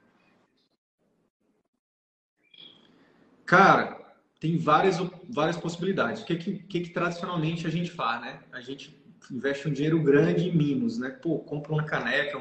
[3.46, 3.96] Cara,
[4.40, 6.22] tem várias, várias possibilidades.
[6.22, 8.40] O que, que, que, que tradicionalmente a gente faz, né?
[8.52, 11.10] A gente investe um dinheiro grande em mimos, né?
[11.10, 12.38] Pô, compra uma caneca.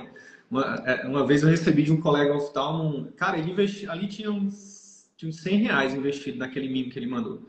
[0.50, 4.32] Uma, é, uma vez eu recebi de um colega oftalmo, cara, ele investi, ali tinha
[4.32, 7.48] uns, tinha uns 100 reais investido naquele mimo que ele mandou.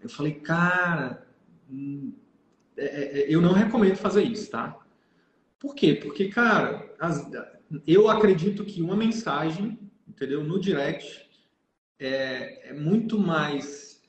[0.00, 1.26] Eu falei, cara,
[1.70, 2.12] hum,
[2.76, 4.78] é, é, eu não recomendo fazer isso, tá?
[5.58, 5.94] Por quê?
[5.94, 7.28] Porque, cara, as,
[7.86, 11.27] eu acredito que uma mensagem, entendeu, no direct
[11.98, 14.00] é, é muito mais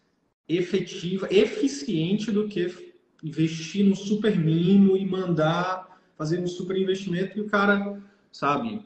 [0.47, 2.89] efetiva, eficiente do que
[3.23, 8.85] investir num super mimo e mandar fazer um super investimento e o cara, sabe?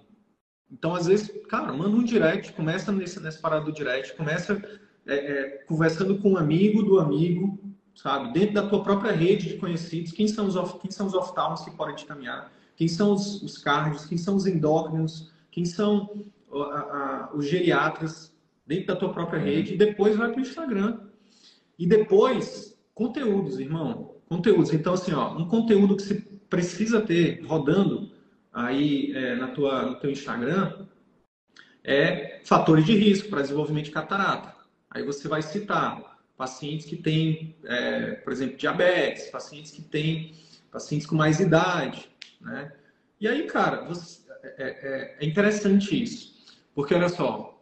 [0.71, 4.61] Então, às vezes, cara, manda um direct, começa nesse, nessa parada do direct, começa
[5.05, 7.59] é, é, conversando com um amigo do amigo,
[7.95, 8.33] sabe?
[8.33, 11.71] Dentro da tua própria rede de conhecidos, quem são os, quem são os oftalmos que
[11.71, 12.51] podem te caminhar?
[12.75, 14.05] Quem são os, os cardios?
[14.05, 15.31] Quem são os endócrinos?
[15.51, 18.32] Quem são a, a, os geriatras
[18.65, 19.73] dentro da tua própria rede?
[19.73, 20.99] E depois vai para o Instagram.
[21.77, 24.73] E depois, conteúdos, irmão Conteúdos.
[24.73, 26.15] Então, assim, ó, um conteúdo que você
[26.49, 28.11] precisa ter rodando
[28.51, 30.87] aí é, na tua, no teu Instagram
[31.83, 34.55] é fatores de risco para desenvolvimento de catarata.
[34.89, 40.33] Aí você vai citar pacientes que têm, é, por exemplo, diabetes, pacientes que têm,
[40.71, 42.09] pacientes com mais idade,
[42.41, 42.71] né?
[43.21, 46.33] E aí, cara, você, é, é, é interessante isso.
[46.73, 47.52] Porque, olha só,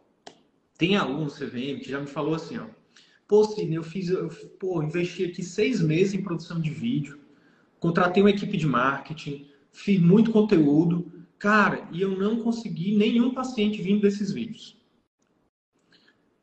[0.76, 2.66] tem aluno CVM que já me falou assim, ó,
[3.32, 4.28] Pô, Sidney, eu fiz, eu,
[4.60, 7.18] pô, investi aqui seis meses em produção de vídeo,
[7.80, 13.80] contratei uma equipe de marketing, fiz muito conteúdo, cara, e eu não consegui nenhum paciente
[13.80, 14.76] vindo desses vídeos.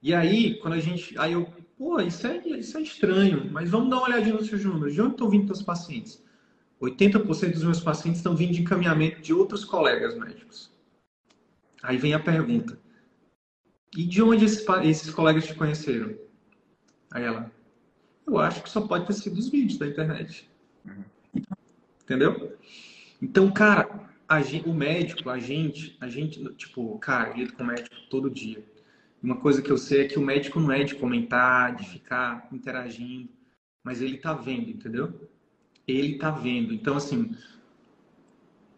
[0.01, 1.45] E aí, quando a gente, aí eu,
[1.77, 4.95] pô, isso é, isso é estranho, mas vamos dar uma olhadinha nos seus números.
[4.95, 6.23] De onde estão vindo teus pacientes?
[6.81, 10.71] 80% dos meus pacientes estão vindo de encaminhamento de outros colegas médicos.
[11.83, 12.79] Aí vem a pergunta:
[13.95, 16.15] e de onde esses, esses colegas te conheceram?
[17.11, 17.51] Aí ela,
[18.25, 20.49] eu acho que só pode ter sido os vídeos da internet.
[20.85, 21.03] Uhum.
[22.03, 22.57] Entendeu?
[23.21, 24.09] Então, cara,
[24.43, 28.29] gente, o médico, a gente, a gente, tipo, cara, eu lido com o médico todo
[28.29, 28.63] dia.
[29.21, 32.47] Uma coisa que eu sei é que o médico não é de comentar, de ficar
[32.51, 33.29] interagindo,
[33.83, 35.29] mas ele tá vendo, entendeu?
[35.87, 36.73] Ele tá vendo.
[36.73, 37.35] Então, assim,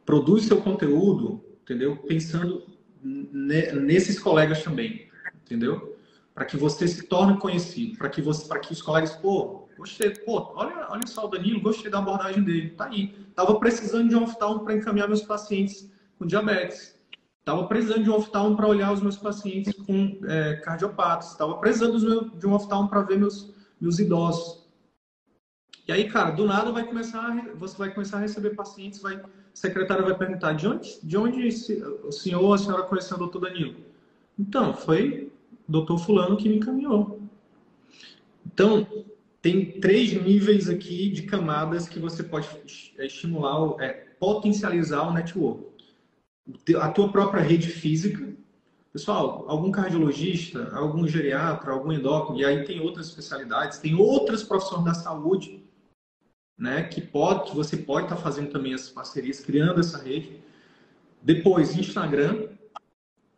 [0.06, 1.98] produz seu conteúdo, entendeu?
[1.98, 2.71] Pensando
[3.04, 5.10] nesses colegas também,
[5.44, 5.92] entendeu?
[6.34, 10.12] para que você se torne conhecido, para que você, para que os colegas, pô, gostei.
[10.12, 12.70] Pô, olha, olha só o Danilo, gostei da abordagem dele.
[12.72, 13.10] Tá aí.
[13.36, 16.96] Tava precisando de um oftalmo para encaminhar meus pacientes com diabetes.
[17.44, 21.36] Tava precisando de um oftalmo para olhar os meus pacientes com é, cardiopatas.
[21.36, 24.62] Tava precisando de um oftalmo para ver meus, meus idosos.
[25.88, 29.22] E aí, cara, do nada vai começar, você vai começar a receber pacientes, vai,
[29.54, 33.20] a secretária vai perguntar de onde, de onde o senhor ou a senhora conheceu o
[33.20, 33.76] doutor Danilo?
[34.40, 35.32] Então, foi
[35.68, 37.20] o doutor fulano que me encaminhou.
[38.46, 38.88] Então,
[39.42, 42.48] tem três níveis aqui de camadas que você pode
[42.98, 45.66] é, estimular, é, potencializar o network.
[46.80, 48.32] A tua própria rede física.
[48.94, 54.84] Pessoal, algum cardiologista, algum geriatra, algum endócrino, e aí tem outras especialidades, tem outras profissões
[54.84, 55.61] da saúde,
[56.62, 60.40] né, que pode, você pode estar tá fazendo também essas parcerias, criando essa rede.
[61.20, 62.50] Depois, Instagram,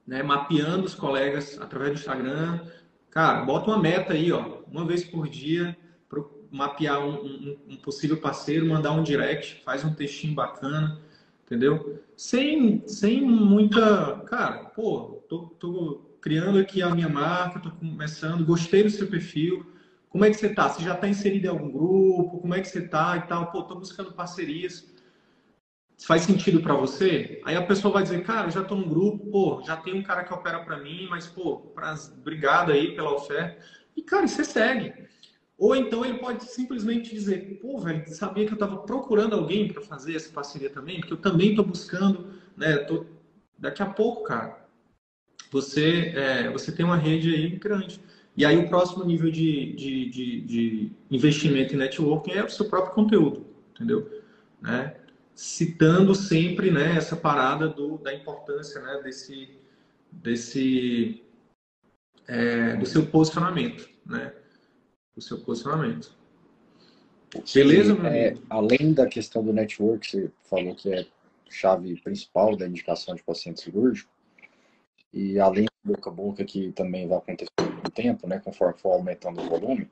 [0.06, 2.60] né, mapeando os colegas através do Instagram.
[3.10, 5.76] Cara, bota uma meta aí, ó, uma vez por dia,
[6.52, 11.00] mapear um, um, um, possível parceiro, mandar um direct, faz um textinho bacana,
[11.46, 12.04] entendeu?
[12.18, 14.22] Sem, sem muita.
[14.28, 19.66] Cara, pô, tô, tô criando aqui a minha marca, tô começando, gostei do seu perfil.
[20.14, 20.70] Como é que você tá?
[20.70, 22.40] Você já está inserido em algum grupo?
[22.40, 23.52] Como é que você tá e tal?
[23.52, 24.88] Pô, tô buscando parcerias.
[26.06, 27.42] Faz sentido para você?
[27.44, 30.24] Aí a pessoa vai dizer, cara, já tô num grupo, pô, já tem um cara
[30.24, 31.96] que opera para mim, mas, pô, pra...
[32.16, 33.58] obrigado aí pela oferta.
[33.98, 34.94] E, cara, você segue.
[35.58, 39.82] Ou então ele pode simplesmente dizer, pô, velho, sabia que eu estava procurando alguém para
[39.82, 41.00] fazer essa parceria também?
[41.00, 42.78] Porque eu também estou buscando, né?
[42.78, 43.08] Tô...
[43.58, 44.64] Daqui a pouco, cara,
[45.50, 48.00] você, é, você tem uma rede aí grande.
[48.36, 52.68] E aí o próximo nível de, de, de, de investimento em networking é o seu
[52.68, 54.10] próprio conteúdo, entendeu?
[54.62, 54.96] Né?
[55.36, 59.50] Citando sempre né, essa parada do, da importância né, desse,
[60.12, 61.24] desse
[62.28, 64.34] é, do seu posicionamento, né?
[65.16, 66.16] o seu posicionamento.
[67.54, 71.06] Beleza, meu é, Além da questão do network, você falou que é
[71.50, 74.12] chave principal da indicação de paciente cirúrgico,
[75.12, 78.80] e além do boca a boca, que também vai acontecer com o tempo, né, conforme
[78.80, 79.90] for aumentando o volume,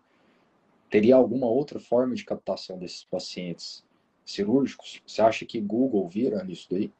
[0.90, 3.84] teria alguma outra forma de captação desses pacientes
[4.26, 5.02] cirúrgicos?
[5.06, 6.92] Você acha que Google vira nisso daí?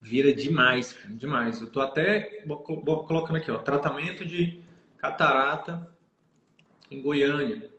[0.00, 1.60] Vira demais, demais.
[1.60, 4.62] Eu tô até colocando aqui, ó, tratamento de
[4.98, 5.90] catarata
[6.90, 7.70] em Goiânia.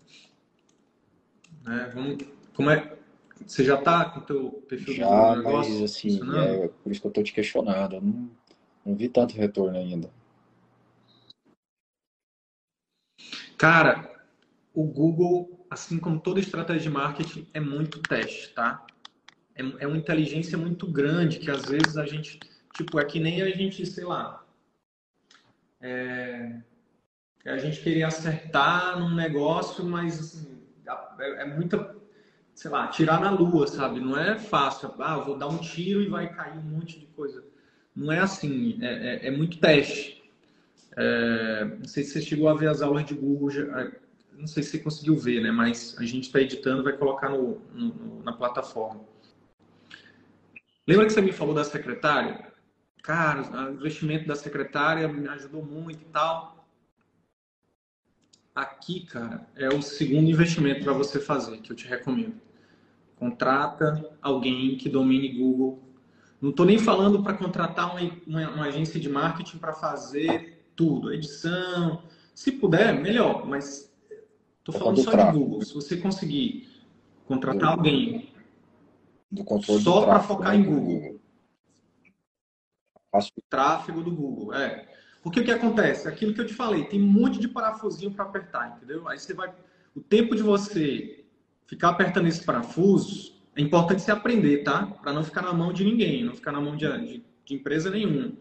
[1.63, 1.91] Né?
[1.94, 2.18] Vamos,
[2.56, 2.98] como é,
[3.46, 5.74] você já está com o teu perfil já, do negócio?
[5.74, 7.96] Mas, assim, é, por isso que eu estou te questionando.
[7.98, 8.32] Eu não,
[8.86, 10.10] não vi tanto retorno ainda.
[13.58, 14.13] Cara,
[14.74, 18.86] o Google, assim como toda estratégia de marketing, é muito teste, tá?
[19.56, 22.39] É, é uma inteligência muito grande que às vezes a gente,
[22.74, 24.45] tipo, é que nem a gente, sei lá,
[25.82, 26.60] é,
[27.45, 30.62] é a gente queria acertar num negócio, mas assim,
[31.19, 31.95] é, é muita,
[32.54, 34.00] sei lá, tirar na lua, sabe?
[34.00, 34.93] Não é fácil.
[35.00, 37.55] Ah, vou dar um tiro e vai cair um monte de coisa.
[37.95, 40.23] Não é assim, é, é, é muito teste.
[40.97, 43.91] É, não sei se você chegou a ver as aulas de Google, é,
[44.34, 45.51] não sei se você conseguiu ver, né?
[45.51, 49.01] Mas a gente está editando, vai colocar no, no, na plataforma.
[50.88, 52.53] Lembra que você me falou da secretária?
[53.01, 56.67] Cara, o investimento da secretária me ajudou muito e tal.
[58.53, 62.39] Aqui, cara, é o segundo investimento para você fazer, que eu te recomendo.
[63.15, 65.85] Contrata alguém que domine Google.
[66.45, 71.12] Não estou nem falando para contratar uma, uma, uma, agência de marketing para fazer tudo,
[71.12, 72.03] edição.
[72.36, 73.91] Se puder, melhor, mas
[74.60, 75.39] estou falando só tráfego.
[75.39, 75.62] de Google.
[75.63, 76.69] Se você conseguir
[77.25, 78.31] contratar do, alguém
[79.81, 80.58] só para focar né?
[80.58, 81.19] em Google.
[83.12, 84.88] O tráfego do Google, é.
[85.23, 86.08] Porque o que acontece?
[86.08, 89.08] Aquilo que eu te falei, tem um monte de parafusinho para apertar, entendeu?
[89.08, 89.51] Aí você vai.
[89.95, 91.25] O tempo de você
[91.65, 94.86] ficar apertando esses parafusos, é importante você aprender, tá?
[94.86, 97.89] Para não ficar na mão de ninguém, não ficar na mão de, de, de empresa
[97.89, 98.34] nenhuma.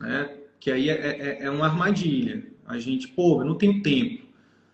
[0.00, 0.36] Né?
[0.58, 2.44] Que aí é, é, é, uma armadilha.
[2.66, 4.26] A gente, pô, eu não tenho tempo.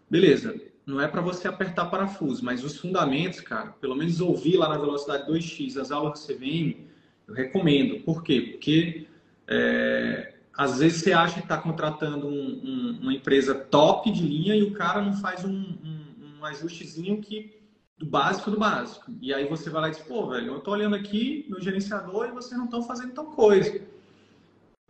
[0.09, 0.55] Beleza,
[0.87, 4.79] não é para você apertar parafuso, mas os fundamentos, cara, pelo menos ouvir lá na
[4.79, 6.77] velocidade 2x as aulas do CVM,
[7.27, 8.01] eu recomendo.
[8.05, 8.41] Por quê?
[8.53, 9.07] Porque
[9.49, 14.55] é, às vezes você acha que está contratando um, um, uma empresa top de linha
[14.55, 17.62] e o cara não faz um, um, ajustezinho que
[18.03, 19.13] do básico do básico.
[19.21, 22.27] E aí você vai lá e diz, pô, velho, eu estou olhando aqui no gerenciador
[22.27, 23.81] e vocês não estão fazendo tal coisa.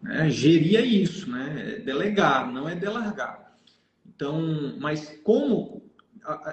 [0.08, 1.74] É, gerir é isso, né?
[1.74, 3.54] É delegar, não é delargar.
[4.06, 5.82] Então, mas como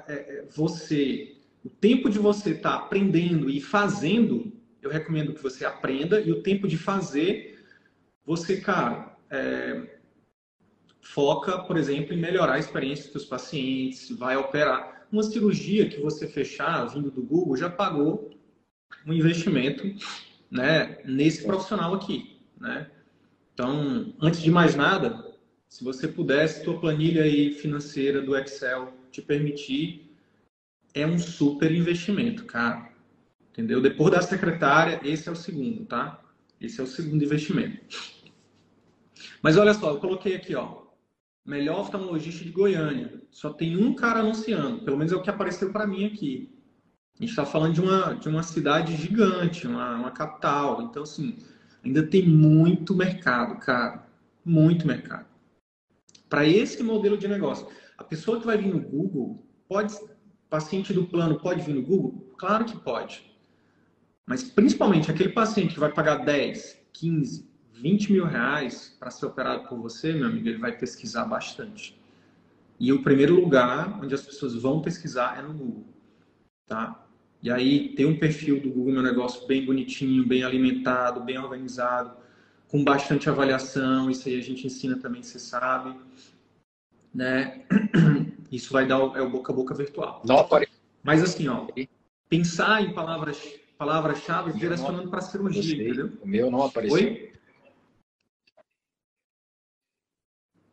[0.07, 4.51] é, é, você, o tempo de você estar tá aprendendo e fazendo,
[4.82, 7.57] eu recomendo que você aprenda e o tempo de fazer
[8.26, 9.97] você, cara, é,
[10.99, 14.99] foca, por exemplo, em melhorar a experiência dos pacientes, vai operar.
[15.12, 18.30] Uma cirurgia que você fechar vindo do Google já pagou
[19.05, 19.84] um investimento
[20.49, 22.38] né, nesse profissional aqui.
[22.60, 22.89] Né?
[23.53, 25.36] Então, antes de mais nada,
[25.68, 30.16] se você pudesse, tua planilha aí financeira do Excel te permitir,
[30.93, 32.89] é um super investimento, cara.
[33.51, 33.82] Entendeu?
[33.82, 36.24] Depois da secretária, esse é o segundo, tá?
[36.62, 37.80] Esse é o segundo investimento.
[39.41, 40.84] Mas olha só, eu coloquei aqui, ó,
[41.46, 43.22] melhor oftalmologista de Goiânia.
[43.32, 46.54] Só tem um cara anunciando, pelo menos é o que apareceu para mim aqui.
[47.20, 50.82] A gente está falando de uma, de uma cidade gigante, uma, uma capital.
[50.84, 51.38] Então, assim,
[51.84, 54.08] ainda tem muito mercado, cara.
[54.46, 55.26] Muito mercado.
[56.30, 57.68] Para esse modelo de negócio.
[57.98, 59.94] A pessoa que vai vir no Google, pode,
[60.50, 62.34] paciente do plano pode vir no Google?
[62.38, 63.30] Claro que pode.
[64.26, 67.49] Mas principalmente aquele paciente que vai pagar 10, 15,
[67.82, 71.98] 20 mil reais para ser operado por você, meu amigo, ele vai pesquisar bastante.
[72.80, 75.86] E o primeiro lugar onde as pessoas vão pesquisar é no Google,
[76.68, 77.06] tá?
[77.42, 82.12] E aí tem um perfil do Google Meu Negócio bem bonitinho, bem alimentado, bem organizado,
[82.68, 84.10] com bastante avaliação.
[84.10, 85.98] Isso aí a gente ensina também, você sabe,
[87.14, 87.66] né?
[88.52, 90.22] Isso vai dar o, é o boca a boca virtual.
[90.26, 90.40] Não
[91.04, 91.68] Mas assim, ó,
[92.28, 93.38] pensar em palavras
[93.78, 96.12] palavras-chave direcionando para a cirurgia, entendeu?
[96.22, 96.98] O meu não apareceu.
[96.98, 97.29] Oi?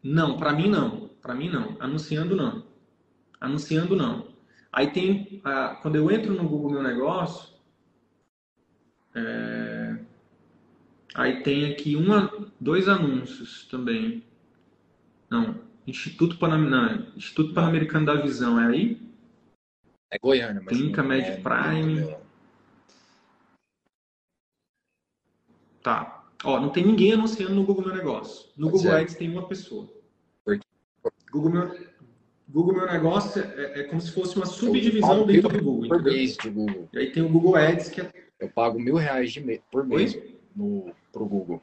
[0.09, 1.09] Não, para mim não.
[1.21, 1.77] Para mim não.
[1.81, 2.65] Anunciando não.
[3.41, 4.29] Anunciando não.
[4.73, 7.57] Aí tem, ah, quando eu entro no Google Meu Negócio,
[9.15, 9.99] é,
[11.15, 12.31] aí tem aqui uma,
[12.61, 14.23] dois anúncios também.
[15.29, 19.03] Não, Instituto, Panam, Instituto Pan-Americano da Visão, é aí?
[20.13, 22.17] É Goiânia, mas Clínica Med é, Prime.
[25.83, 26.25] Tá.
[26.45, 28.49] Ó, não tem ninguém anunciando no Google Meu Negócio.
[28.57, 29.03] No Pode Google ser.
[29.03, 29.96] Ads tem uma pessoa.
[31.37, 31.87] Google Meu,
[32.49, 35.89] Google Meu Negócio é, é como se fosse uma subdivisão dentro do Google.
[35.89, 36.89] Por mês de Google.
[36.93, 38.11] E aí tem o Google Ads que é...
[38.39, 39.61] Eu pago mil reais de me...
[39.71, 40.39] por mês Oi?
[40.55, 41.63] no, pro Google.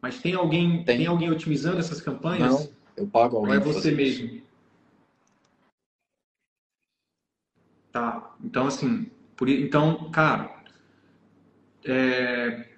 [0.00, 0.98] Mas tem alguém, tem.
[0.98, 2.52] tem alguém otimizando essas campanhas?
[2.52, 3.54] Não, eu pago alguém.
[3.54, 4.26] Ou é você mesmo?
[4.26, 4.46] Isso.
[7.90, 8.36] Tá.
[8.42, 10.62] Então, assim, por, então, cara,
[11.84, 12.68] é,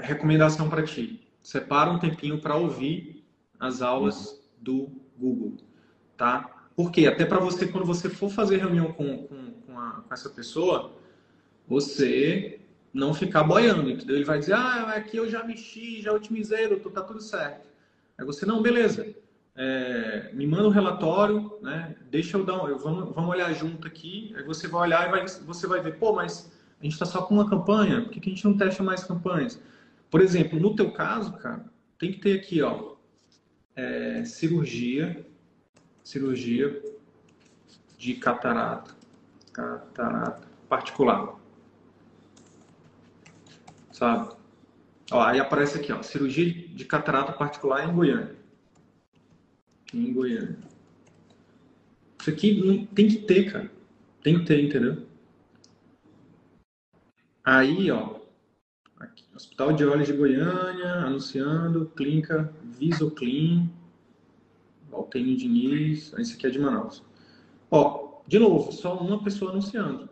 [0.00, 3.24] recomendação para ti separa um tempinho para ouvir
[3.58, 5.56] as aulas do Google,
[6.16, 6.68] tá?
[6.76, 10.30] Porque até para você, quando você for fazer reunião com, com, com, a, com, essa
[10.30, 10.92] pessoa,
[11.66, 12.60] você
[12.92, 14.16] não ficar boiando, entendeu?
[14.16, 17.66] Ele vai dizer, ah, aqui eu já mexi, já otimizei, doutor, tá tudo certo.
[18.16, 19.14] Aí você, não, beleza,
[19.54, 21.94] é, me manda um relatório, né?
[22.10, 24.32] Deixa eu dar, um, eu, vamos, vamos olhar junto aqui.
[24.36, 27.22] Aí você vai olhar e vai, você vai ver, pô, mas a gente está só
[27.22, 29.60] com uma campanha, por que, que a gente não testa mais campanhas?
[30.12, 31.64] Por exemplo, no teu caso, cara,
[31.98, 32.96] tem que ter aqui, ó,
[33.74, 35.26] é, cirurgia,
[36.04, 36.82] cirurgia
[37.96, 38.94] de catarata,
[39.54, 41.40] catarata particular,
[43.90, 44.36] sabe?
[45.10, 48.36] Ó, aí aparece aqui, ó, cirurgia de catarata particular em Goiânia.
[49.94, 50.58] Em Goiânia.
[52.20, 53.72] Isso aqui tem que ter, cara.
[54.22, 55.06] Tem que ter, entendeu?
[57.42, 58.21] Aí, ó,
[59.02, 63.68] Aqui, Hospital de Olhos de Goiânia, anunciando, clínica Visoclean,
[64.88, 67.02] Valtênio Diniz, esse aqui é de Manaus.
[67.68, 70.08] Ó, de novo, só uma pessoa anunciando.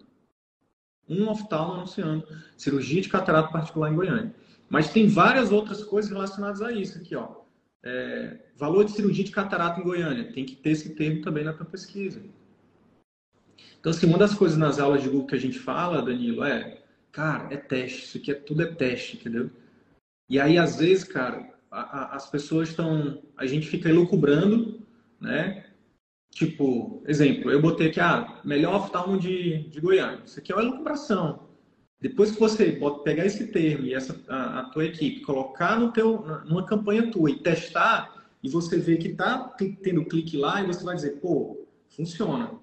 [1.08, 2.26] Um oftalmo anunciando.
[2.56, 4.34] Cirurgia de catarata particular em Goiânia.
[4.68, 7.36] Mas tem várias outras coisas relacionadas a isso aqui, ó.
[7.84, 10.32] É, valor de cirurgia de catarata em Goiânia.
[10.32, 12.20] Tem que ter esse termo também na tua pesquisa.
[13.78, 16.79] Então, assim, uma das coisas nas aulas de Google que a gente fala, Danilo, é
[17.12, 18.04] Cara, é teste.
[18.04, 19.50] Isso aqui é tudo é teste, entendeu?
[20.28, 23.22] E aí, às vezes, cara, a, a, as pessoas estão.
[23.36, 24.86] A gente fica elucubrando,
[25.20, 25.66] né?
[26.30, 30.22] Tipo, exemplo, eu botei aqui, ah, melhor oftalmo de, de Goiânia.
[30.24, 31.48] Isso aqui é uma elucubração.
[32.00, 36.24] Depois que você pegar esse termo e essa, a, a tua equipe, colocar no teu,
[36.46, 40.82] numa campanha tua e testar, e você vê que tá tendo clique lá, e você
[40.82, 42.58] vai dizer, pô, funciona.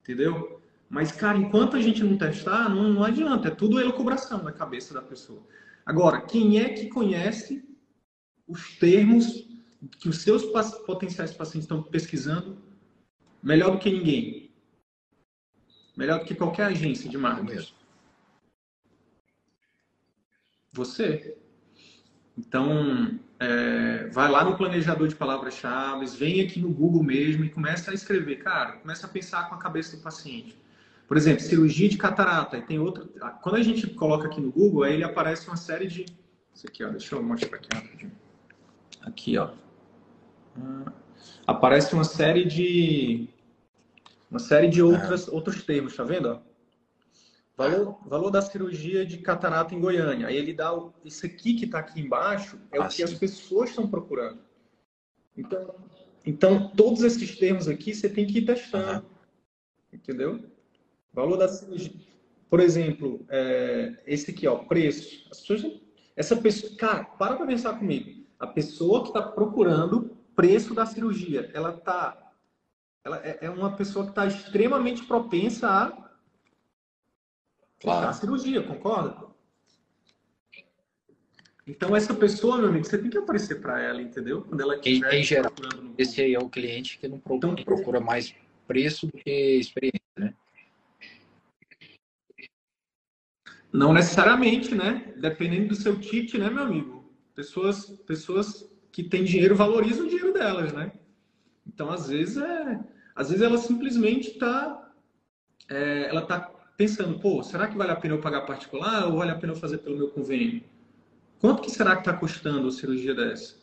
[0.00, 0.59] Entendeu?
[0.90, 3.46] Mas, cara, enquanto a gente não testar, não, não adianta.
[3.46, 5.46] É tudo elucubração na cabeça da pessoa.
[5.86, 7.64] Agora, quem é que conhece
[8.46, 9.48] os termos
[10.00, 10.44] que os seus
[10.84, 12.60] potenciais pacientes estão pesquisando
[13.40, 14.50] melhor do que ninguém?
[15.96, 17.72] Melhor do que qualquer agência de marketing?
[20.72, 21.36] Você.
[22.36, 27.92] Então, é, vai lá no planejador de palavras-chave, vem aqui no Google mesmo e começa
[27.92, 28.42] a escrever.
[28.42, 30.58] Cara, começa a pensar com a cabeça do paciente.
[31.10, 32.56] Por exemplo, cirurgia de catarata.
[32.56, 33.04] E tem outra.
[33.42, 36.06] Quando a gente coloca aqui no Google, aí ele aparece uma série de,
[36.54, 38.12] Isso aqui, ó, deixa eu mostrar aqui rapidinho.
[39.00, 39.50] Aqui, ó.
[40.56, 40.92] Ah,
[41.48, 43.28] aparece uma série de
[44.30, 46.28] uma série de outras, outros termos, tá vendo?
[46.28, 46.40] Ó?
[47.56, 50.28] Valor, valor da cirurgia de catarata em Goiânia.
[50.28, 53.02] Aí ele dá o, isso aqui que está aqui embaixo é ah, o que sim.
[53.02, 54.38] as pessoas estão procurando.
[55.36, 55.74] Então,
[56.24, 59.04] então, todos esses termos aqui você tem que ir testando.
[59.04, 59.10] Uhum.
[59.92, 60.59] Entendeu?
[61.12, 61.92] Valor da cirurgia.
[62.48, 65.26] Por exemplo, é, esse aqui, ó, preço.
[65.30, 65.80] As pessoas,
[66.16, 68.24] essa pessoa, cara, para para pensar comigo.
[68.38, 72.32] A pessoa que está procurando preço da cirurgia, ela tá
[73.04, 76.10] ela é, é uma pessoa que está extremamente propensa a
[77.80, 78.08] claro.
[78.08, 79.30] a cirurgia, concorda?
[81.66, 84.42] Então essa pessoa, meu amigo, você tem que aparecer para ela, entendeu?
[84.42, 85.14] Quando ela quiser.
[85.14, 85.52] Em, em geral,
[85.96, 88.34] esse aí é o cliente que não procura, então, procura mais
[88.66, 90.34] preço do que experiência, né?
[93.72, 95.14] Não necessariamente, né?
[95.18, 97.12] Dependendo do seu ticket, né, meu amigo?
[97.34, 100.92] Pessoas, pessoas que têm dinheiro valorizam o dinheiro delas, né?
[101.66, 102.80] Então, às vezes, é,
[103.14, 104.90] às vezes ela simplesmente está
[105.70, 109.30] é, ela tá pensando, pô, será que vale a pena eu pagar particular ou vale
[109.30, 110.64] a pena eu fazer pelo meu convênio?
[111.38, 113.56] Quanto que será que está custando a cirurgia dessa?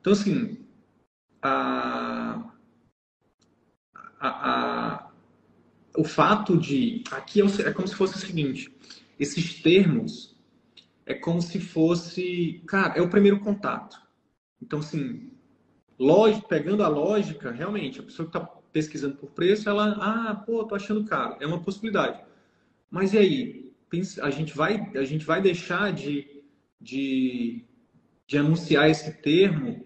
[0.00, 0.58] Então, assim,
[1.42, 2.50] a,
[4.20, 5.10] a, a,
[5.96, 7.02] o fato de...
[7.10, 8.72] Aqui é, é como se fosse o seguinte,
[9.20, 10.34] esses termos
[11.04, 12.62] é como se fosse...
[12.66, 14.00] Cara, é o primeiro contato.
[14.60, 15.30] Então, assim,
[15.98, 20.64] lógico, pegando a lógica, realmente, a pessoa que está pesquisando por preço, ela, ah, pô,
[20.64, 21.36] tô achando caro.
[21.38, 22.24] É uma possibilidade.
[22.90, 23.72] Mas e aí?
[24.22, 26.44] A gente vai, a gente vai deixar de,
[26.80, 27.64] de,
[28.26, 29.84] de anunciar esse termo,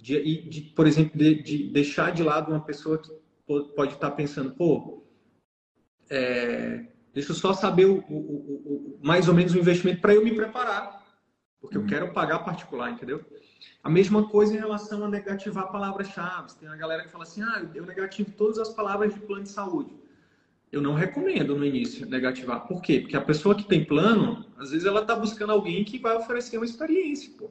[0.00, 3.10] de, de por exemplo, de, de, deixar de lado uma pessoa que
[3.46, 5.04] pode estar tá pensando, pô,
[6.10, 10.24] é, deixa eu só saber o, o, o, mais ou menos o investimento para eu
[10.24, 11.02] me preparar,
[11.60, 11.84] porque uhum.
[11.84, 13.24] eu quero pagar particular, entendeu?
[13.82, 16.54] A mesma coisa em relação a negativar palavras-chave.
[16.58, 19.50] Tem uma galera que fala assim: ah, eu negativo todas as palavras de plano de
[19.50, 19.94] saúde.
[20.72, 22.66] Eu não recomendo no início negativar.
[22.66, 23.00] Por quê?
[23.00, 26.56] Porque a pessoa que tem plano, às vezes ela está buscando alguém que vai oferecer
[26.56, 27.32] uma experiência.
[27.38, 27.48] Pô.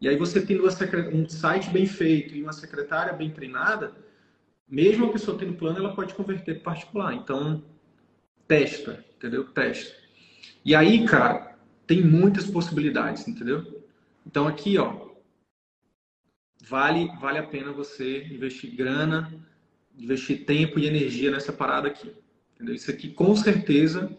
[0.00, 0.64] E aí você tendo
[1.12, 3.92] um site bem feito e uma secretária bem treinada,
[4.68, 7.14] mesmo a pessoa tendo plano, ela pode converter para particular.
[7.14, 7.62] Então,
[8.46, 9.44] testa, entendeu?
[9.44, 9.94] Testa.
[10.64, 13.84] E aí, cara, tem muitas possibilidades, entendeu?
[14.26, 15.10] Então aqui, ó,
[16.66, 19.32] vale, vale a pena você investir grana,
[19.96, 22.12] investir tempo e energia nessa parada aqui.
[22.54, 22.74] Entendeu?
[22.74, 24.16] Isso aqui com certeza,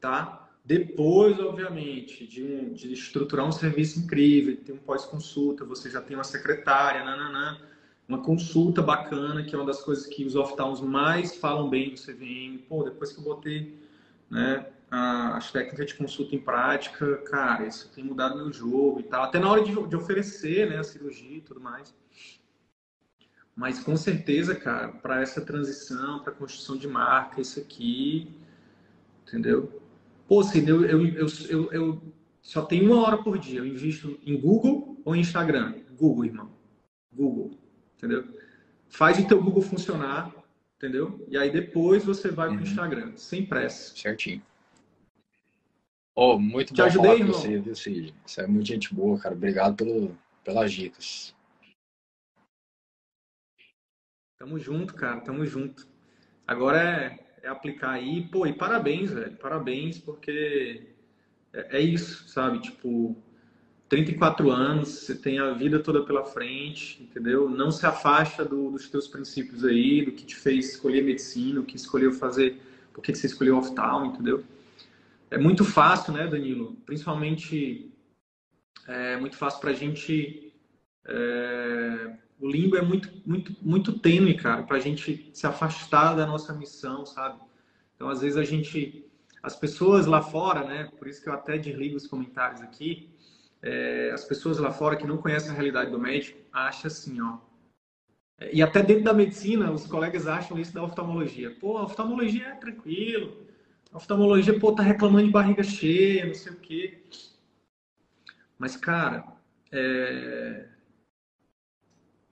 [0.00, 0.48] tá?
[0.64, 6.24] Depois, obviamente, de, de estruturar um serviço incrível, ter um pós-consulta, você já tem uma
[6.24, 7.58] secretária, nananã,
[8.08, 12.00] uma consulta bacana, que é uma das coisas que os off-towns mais falam bem do
[12.00, 12.58] CVM.
[12.66, 13.78] Pô, depois que eu botei
[14.30, 19.24] né, as técnicas de consulta em prática, cara, isso tem mudado meu jogo e tal.
[19.24, 21.94] Até na hora de, de oferecer né, a cirurgia e tudo mais.
[23.54, 28.30] Mas com certeza, cara, para essa transição, para construção de marca, isso aqui,
[29.26, 29.82] entendeu?
[30.26, 31.04] Pô, assim, eu, eu,
[31.48, 32.02] eu, eu
[32.40, 33.58] só tenho uma hora por dia.
[33.58, 35.74] Eu invisto em Google ou em Instagram?
[35.98, 36.50] Google, irmão.
[37.12, 37.58] Google,
[37.98, 38.24] entendeu?
[38.88, 40.32] Faz o teu Google funcionar,
[40.76, 41.24] entendeu?
[41.28, 42.54] E aí depois você vai uhum.
[42.54, 43.94] para o Instagram, sem pressa.
[43.94, 44.42] Certinho.
[46.14, 48.14] Oh, muito Te bom ajudei, falar com você, viu, Cid?
[48.26, 49.34] Você é muito gente boa, cara.
[49.34, 51.34] Obrigado pelo, pelas dicas.
[54.36, 55.20] Tamo junto, cara.
[55.20, 55.86] Tamo junto.
[56.46, 58.26] Agora é, é aplicar aí.
[58.28, 59.36] Pô, e parabéns, velho.
[59.36, 60.88] Parabéns, porque
[61.52, 62.62] é, é isso, sabe?
[62.62, 63.16] Tipo,
[63.88, 67.48] 34 anos, você tem a vida toda pela frente, entendeu?
[67.48, 71.64] Não se afasta do, dos teus princípios aí, do que te fez escolher medicina, o
[71.64, 72.60] que escolheu fazer,
[72.92, 74.44] por que você escolheu off-town, entendeu?
[75.30, 76.76] é muito fácil, né, Danilo?
[76.86, 77.92] Principalmente
[78.86, 80.52] é muito fácil para a gente.
[81.06, 86.26] É, o limbo é muito, muito, muito tênue, cara, para a gente se afastar da
[86.26, 87.40] nossa missão, sabe?
[87.94, 89.04] Então, às vezes a gente,
[89.42, 90.90] as pessoas lá fora, né?
[90.98, 93.10] Por isso que eu até desligo os comentários aqui.
[93.62, 97.38] É, as pessoas lá fora que não conhecem a realidade do médico acham assim, ó.
[98.52, 101.50] E até dentro da medicina, os colegas acham isso da oftalmologia.
[101.58, 103.44] Pô, a oftalmologia é tranquilo,
[103.92, 107.02] a oftalmologia, pô, tá reclamando de barriga cheia, não sei o quê.
[108.56, 109.24] Mas, cara,
[109.72, 110.66] é,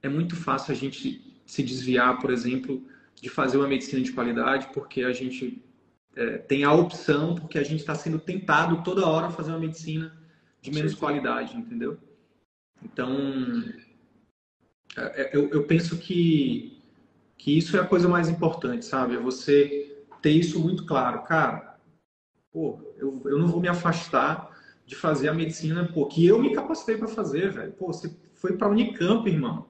[0.03, 4.69] é muito fácil a gente se desviar, por exemplo, de fazer uma medicina de qualidade,
[4.73, 5.65] porque a gente
[6.15, 9.61] é, tem a opção, porque a gente está sendo tentado toda hora a fazer uma
[9.61, 10.17] medicina
[10.61, 11.99] de menos qualidade, entendeu?
[12.83, 13.15] Então,
[14.97, 16.83] é, é, eu, eu penso que,
[17.37, 19.15] que isso é a coisa mais importante, sabe?
[19.15, 21.23] É você ter isso muito claro.
[21.23, 21.79] Cara,
[22.53, 24.55] pô, eu, eu não vou me afastar
[24.85, 27.73] de fazer a medicina, pô, que eu me capacitei para fazer, velho.
[27.73, 29.67] Pô, você foi para a Unicamp, irmão.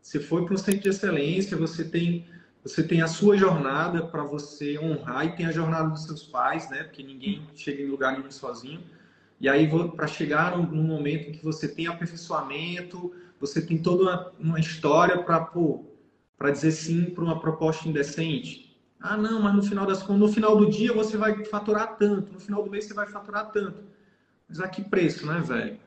[0.00, 2.26] Você foi para um centro de excelência, você tem
[2.62, 6.68] você tem a sua jornada para você honrar e tem a jornada dos seus pais,
[6.68, 6.84] né?
[6.84, 8.82] Porque ninguém chega em lugar nenhum sozinho.
[9.40, 14.32] E aí, para chegar num, momento em que você tem aperfeiçoamento, você tem toda uma,
[14.38, 18.76] uma história para dizer sim para uma proposta indecente.
[19.00, 22.40] Ah, não, mas no final das no final do dia você vai faturar tanto, no
[22.40, 23.84] final do mês você vai faturar tanto.
[24.48, 25.78] Mas a que preço, né, velho?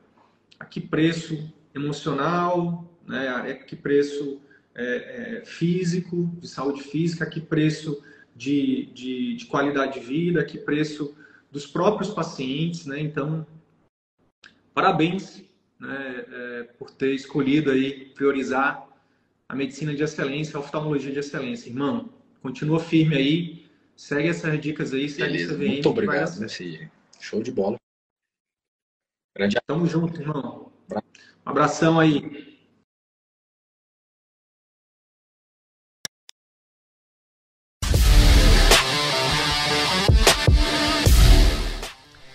[0.58, 3.28] A que preço emocional, né?
[3.28, 4.40] A que preço
[4.74, 8.02] é, é, físico, de saúde física, a que preço
[8.34, 11.14] de, de, de, qualidade de vida, a que preço
[11.52, 12.98] dos próprios pacientes, né?
[12.98, 13.46] Então,
[14.72, 15.44] parabéns
[15.78, 18.88] né, é, por ter escolhido aí priorizar
[19.46, 22.08] a medicina de excelência, a oftalmologia de excelência, irmão.
[22.40, 26.90] Continua firme aí, segue essas dicas aí, segue Beleza, CVM, Muito obrigado, Messi.
[27.20, 27.76] Show de bola.
[29.36, 30.72] Grande Tamo junto, irmão.
[30.90, 31.00] Um
[31.50, 32.51] abração aí.